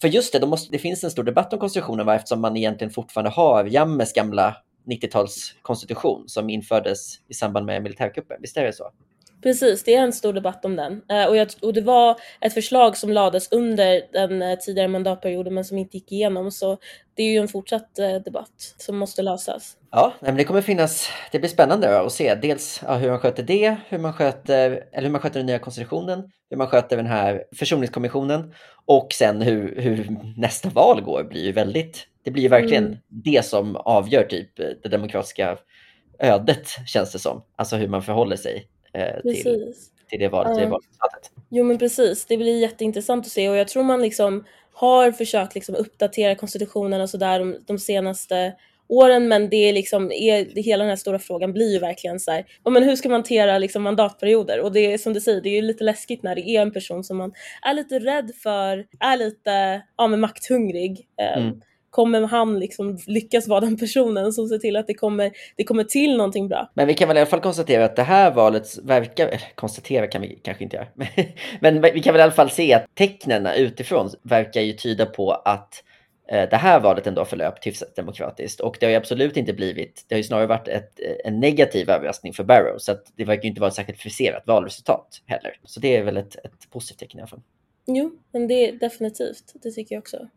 För 0.01 0.07
just 0.07 0.33
det, 0.33 0.39
då 0.39 0.47
måste, 0.47 0.71
det 0.71 0.79
finns 0.79 1.03
en 1.03 1.11
stor 1.11 1.23
debatt 1.23 1.53
om 1.53 1.59
konstitutionen 1.59 2.05
va? 2.05 2.15
eftersom 2.15 2.41
man 2.41 2.57
egentligen 2.57 2.91
fortfarande 2.91 3.29
har 3.29 3.65
Jammes 3.65 4.13
gamla 4.13 4.55
90-talskonstitution 4.85 6.23
som 6.27 6.49
infördes 6.49 7.19
i 7.27 7.33
samband 7.33 7.65
med 7.65 7.83
militärkuppen. 7.83 8.37
Visst 8.41 8.57
är 8.57 8.63
det 8.63 8.73
så? 8.73 8.91
Precis, 9.45 9.83
det 9.83 9.95
är 9.95 10.01
en 10.01 10.13
stor 10.13 10.33
debatt 10.33 10.65
om 10.65 10.75
den. 10.75 11.01
Eh, 11.09 11.25
och, 11.25 11.37
jag, 11.37 11.47
och 11.61 11.73
det 11.73 11.81
var 11.81 12.19
ett 12.41 12.53
förslag 12.53 12.97
som 12.97 13.11
lades 13.11 13.51
under 13.51 14.01
den 14.13 14.41
eh, 14.41 14.57
tidigare 14.57 14.87
mandatperioden 14.87 15.53
men 15.53 15.65
som 15.65 15.77
inte 15.77 15.97
gick 15.97 16.11
igenom. 16.11 16.51
Så 16.51 16.77
det 17.15 17.23
är 17.23 17.31
ju 17.31 17.37
en 17.37 17.47
fortsatt 17.47 17.99
eh, 17.99 18.15
debatt 18.15 18.75
som 18.77 18.97
måste 18.97 19.21
lösas. 19.21 19.77
Ja, 19.91 20.13
men 20.19 20.35
det 20.35 20.43
kommer 20.43 20.61
finnas, 20.61 21.09
det 21.31 21.39
blir 21.39 21.49
spännande 21.49 21.99
att 21.99 22.11
se 22.11 22.35
dels 22.35 22.83
hur 22.99 23.09
man 23.09 23.19
sköter 23.19 23.43
det, 23.43 23.75
hur 23.89 23.97
man 23.97 24.13
sköter, 24.13 24.83
eller 24.91 25.03
hur 25.07 25.11
man 25.11 25.21
sköter 25.21 25.39
den 25.39 25.47
nya 25.47 25.59
konstitutionen, 25.59 26.31
hur 26.49 26.57
man 26.57 26.67
sköter 26.67 26.97
den 26.97 27.07
här 27.07 27.43
försoningskommissionen 27.55 28.53
och 28.85 29.07
sen 29.13 29.41
hur, 29.41 29.81
hur 29.81 30.17
nästa 30.37 30.69
val 30.69 31.01
går 31.01 31.23
blir 31.23 31.43
ju 31.43 31.51
väldigt, 31.51 32.07
det 32.23 32.31
blir 32.31 32.43
ju 32.43 32.49
verkligen 32.49 32.85
Mm. 32.85 32.97
det 33.09 33.45
som 33.45 33.75
avgör 33.75 34.23
typ 34.23 34.57
det 34.83 34.89
demokratiska 34.89 35.57
ödet 36.19 36.67
känns 36.87 37.11
det 37.11 37.19
som, 37.19 37.43
alltså 37.55 37.75
hur 37.75 37.87
man 37.87 38.01
förhåller 38.03 38.35
sig 38.35 38.67
eh, 38.95 39.21
till, 39.21 39.31
Precis. 39.33 39.91
till 40.09 40.19
det 40.19 40.27
valet, 40.27 40.55
det 40.57 40.63
Ja. 40.63 40.69
valresultatet. 40.69 41.31
Jo 41.49 41.63
men 41.63 41.77
precis, 41.77 42.25
det 42.25 42.37
blir 42.37 42.59
jätteintressant 42.61 43.25
att 43.25 43.31
se 43.31 43.49
och 43.49 43.55
jag 43.57 43.67
tror 43.67 43.83
man 43.83 44.01
liksom 44.01 44.43
har 44.73 45.11
försökt 45.11 45.55
liksom 45.55 45.75
uppdatera 45.75 46.35
konstitutionen 46.35 47.01
och 47.01 47.09
sådär 47.09 47.39
de, 47.39 47.57
de 47.67 47.79
senaste 47.79 48.53
åren 48.87 49.27
men 49.27 49.49
det 49.49 49.57
är 49.69 49.73
liksom, 49.73 50.11
är, 50.11 50.45
det, 50.55 50.61
hela 50.61 50.83
den 50.83 50.89
här 50.89 50.95
stora 50.97 51.19
frågan 51.19 51.53
blir 51.53 51.73
ju 51.73 51.79
verkligen 51.79 52.19
så 52.19 52.31
här, 52.31 52.45
men 52.69 52.83
hur 52.83 52.95
ska 52.95 53.09
man 53.09 53.15
hantera 53.15 53.57
liksom 53.57 53.83
mandatperioder? 53.83 54.59
Och 54.61 54.71
det 54.71 54.93
är 54.93 54.97
som 54.97 55.13
du 55.13 55.21
säger, 55.21 55.41
det 55.41 55.49
är 55.49 55.55
ju 55.55 55.61
lite 55.61 55.83
läskigt 55.83 56.23
när 56.23 56.35
det 56.35 56.49
är 56.49 56.61
en 56.61 56.71
person 56.71 57.03
som 57.03 57.17
man 57.17 57.33
är 57.61 57.73
lite 57.73 57.99
rädd 57.99 58.31
för, 58.43 58.85
är 58.99 59.17
lite, 59.17 59.81
ja 59.97 60.07
men 60.07 60.19
makthungrig. 60.19 61.07
Eh, 61.21 61.37
Mm. 61.43 61.61
Kommer 61.95 62.21
han 62.21 62.59
liksom 62.59 62.97
lyckas 63.07 63.47
vara 63.47 63.59
den 63.59 63.77
personen 63.77 64.33
som 64.33 64.47
ser 64.47 64.57
till 64.57 64.75
att 64.75 64.87
det 64.87 64.93
kommer, 64.93 65.31
det 65.55 65.63
kommer 65.63 65.83
till 65.83 66.17
någonting 66.17 66.47
bra? 66.47 66.71
Men 66.73 66.87
vi 66.87 66.93
kan 66.93 67.07
väl 67.07 67.17
i 67.17 67.19
alla 67.19 67.29
fall 67.29 67.39
konstatera 67.39 67.85
att 67.85 67.95
det 67.95 68.03
här 68.03 68.31
valet 68.31 68.77
verkar, 68.83 69.27
eller 69.27 69.55
konstatera 69.55 70.07
kan 70.07 70.21
vi 70.21 70.39
kanske 70.43 70.63
inte 70.63 70.75
göra, 70.75 70.87
men 71.59 71.81
vi 71.81 72.01
kan 72.01 72.13
väl 72.13 72.19
i 72.19 72.23
alla 72.23 72.31
fall 72.31 72.49
se 72.49 72.73
att 72.73 72.85
tecknen 72.95 73.47
utifrån 73.47 74.09
verkar 74.21 74.61
ju 74.61 74.73
tyda 74.73 75.05
på 75.05 75.31
att 75.31 75.83
eh, 76.31 76.49
det 76.49 76.55
här 76.55 76.79
valet 76.79 77.07
ändå 77.07 77.25
förlöpt 77.25 77.67
hyfsat 77.67 77.95
demokratiskt 77.95 78.59
och 78.59 78.77
det 78.79 78.85
har 78.85 78.91
ju 78.91 78.97
absolut 78.97 79.37
inte 79.37 79.53
blivit, 79.53 80.05
det 80.07 80.15
har 80.15 80.17
ju 80.17 80.23
snarare 80.23 80.47
varit 80.47 80.67
ett, 80.67 80.99
en 81.25 81.39
negativ 81.39 81.89
överraskning 81.89 82.33
för 82.33 82.43
Barrow 82.43 82.77
så 82.77 82.91
att 82.91 83.11
det 83.15 83.25
verkar 83.25 83.43
ju 83.43 83.49
inte 83.49 83.61
vara 83.61 83.69
ett 83.69 83.75
särskilt 83.75 83.99
friserat 83.99 84.43
valresultat 84.47 85.21
heller. 85.25 85.59
Så 85.63 85.79
det 85.79 85.95
är 85.95 86.03
väl 86.03 86.17
ett, 86.17 86.35
ett 86.35 86.69
positivt 86.71 86.99
tecken 86.99 87.19
i 87.19 87.21
alla 87.21 87.27
fall. 87.27 87.41
Jo, 87.87 88.11
men 88.31 88.47
det 88.47 88.69
är 88.69 88.71
definitivt, 88.71 89.53
det 89.63 89.71
tycker 89.71 89.95
jag 89.95 90.01
också. 90.01 90.27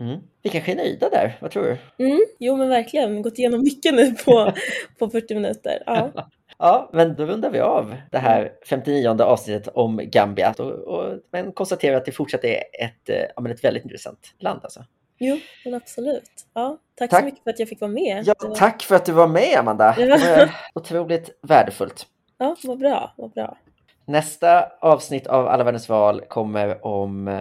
Mm. 0.00 0.20
Vi 0.42 0.50
kanske 0.50 0.72
är 0.72 0.76
nöjda 0.76 1.08
där, 1.08 1.38
vad 1.40 1.50
tror 1.50 1.62
du? 1.62 2.04
Mm, 2.04 2.20
jo 2.38 2.56
men 2.56 2.68
verkligen, 2.68 3.22
gått 3.22 3.38
igenom 3.38 3.60
mycket 3.60 3.94
nu 3.94 4.10
på, 4.24 4.52
på 4.98 5.10
40 5.10 5.34
minuter. 5.34 5.82
Ja. 5.86 6.10
Ja, 6.62 6.90
men 6.92 7.14
då 7.14 7.26
rundar 7.26 7.50
vi 7.50 7.60
av 7.60 7.94
det 8.10 8.18
här 8.18 8.52
59 8.68 9.22
avsnittet 9.22 9.68
om 9.74 10.00
Gambia 10.04 10.54
och, 10.58 10.70
och, 10.70 11.18
men 11.32 11.52
konstaterar 11.52 11.96
att 11.96 12.04
det 12.04 12.12
fortsatt 12.12 12.44
är 12.44 12.62
ett, 12.84 13.08
eh, 13.08 13.16
ja, 13.36 13.42
men 13.42 13.52
ett 13.52 13.64
väldigt 13.64 13.84
intressant 13.84 14.34
land. 14.38 14.60
Alltså. 14.62 14.84
Jo, 15.18 15.38
men 15.64 15.74
absolut. 15.74 16.30
Ja, 16.54 16.78
tack, 16.94 17.10
Tack. 17.10 17.20
så 17.20 17.24
mycket 17.24 17.42
för 17.44 17.50
att 17.50 17.58
jag 17.58 17.68
fick 17.68 17.80
vara 17.80 17.90
med. 17.90 18.22
Ja, 18.26 18.34
var- 18.38 18.54
tack 18.54 18.82
för 18.82 18.94
att 18.96 19.04
du 19.04 19.12
var 19.12 19.26
med 19.28 19.58
Amanda. 19.58 19.94
Det 19.98 20.06
var 20.06 20.50
otroligt 20.74 21.38
värdefullt. 21.42 22.06
Ja, 22.38 22.56
vad 22.64 22.78
bra, 22.78 23.14
vad 23.16 23.30
bra. 23.30 23.58
Nästa 24.06 24.68
avsnitt 24.80 25.26
av 25.26 25.46
Alla 25.48 25.64
världens 25.64 25.88
val 25.88 26.20
kommer 26.20 26.86
om 26.86 27.28
eh, 27.28 27.38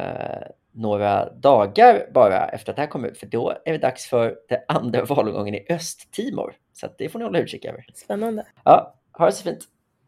några 0.71 1.29
dagar 1.33 2.09
bara 2.13 2.47
efter 2.47 2.71
att 2.71 2.75
det 2.75 2.81
här 2.81 2.89
kommer 2.89 3.07
ut. 3.07 3.17
För 3.17 3.27
då 3.27 3.53
är 3.65 3.71
det 3.71 3.77
dags 3.77 4.07
för 4.07 4.35
den 4.49 4.59
andra 4.67 5.05
valomgången 5.05 5.55
i 5.55 5.65
Östtimor. 5.69 6.53
Så 6.73 6.87
det 6.97 7.09
får 7.09 7.19
ni 7.19 7.25
hålla 7.25 7.39
utkik 7.39 7.65
över. 7.65 7.85
Spännande. 7.95 8.45
Ja, 8.63 8.95
ha 9.11 9.25
det 9.25 9.31
så 9.31 9.43
fint. 9.43 9.59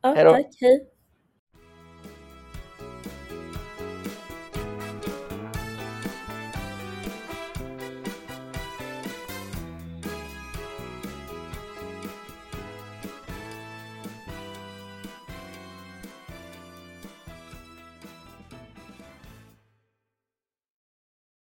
Ja, 0.01 0.13
Hej 0.13 0.23
då. 0.25 0.31
tack, 0.31 0.45
hej. 0.61 0.87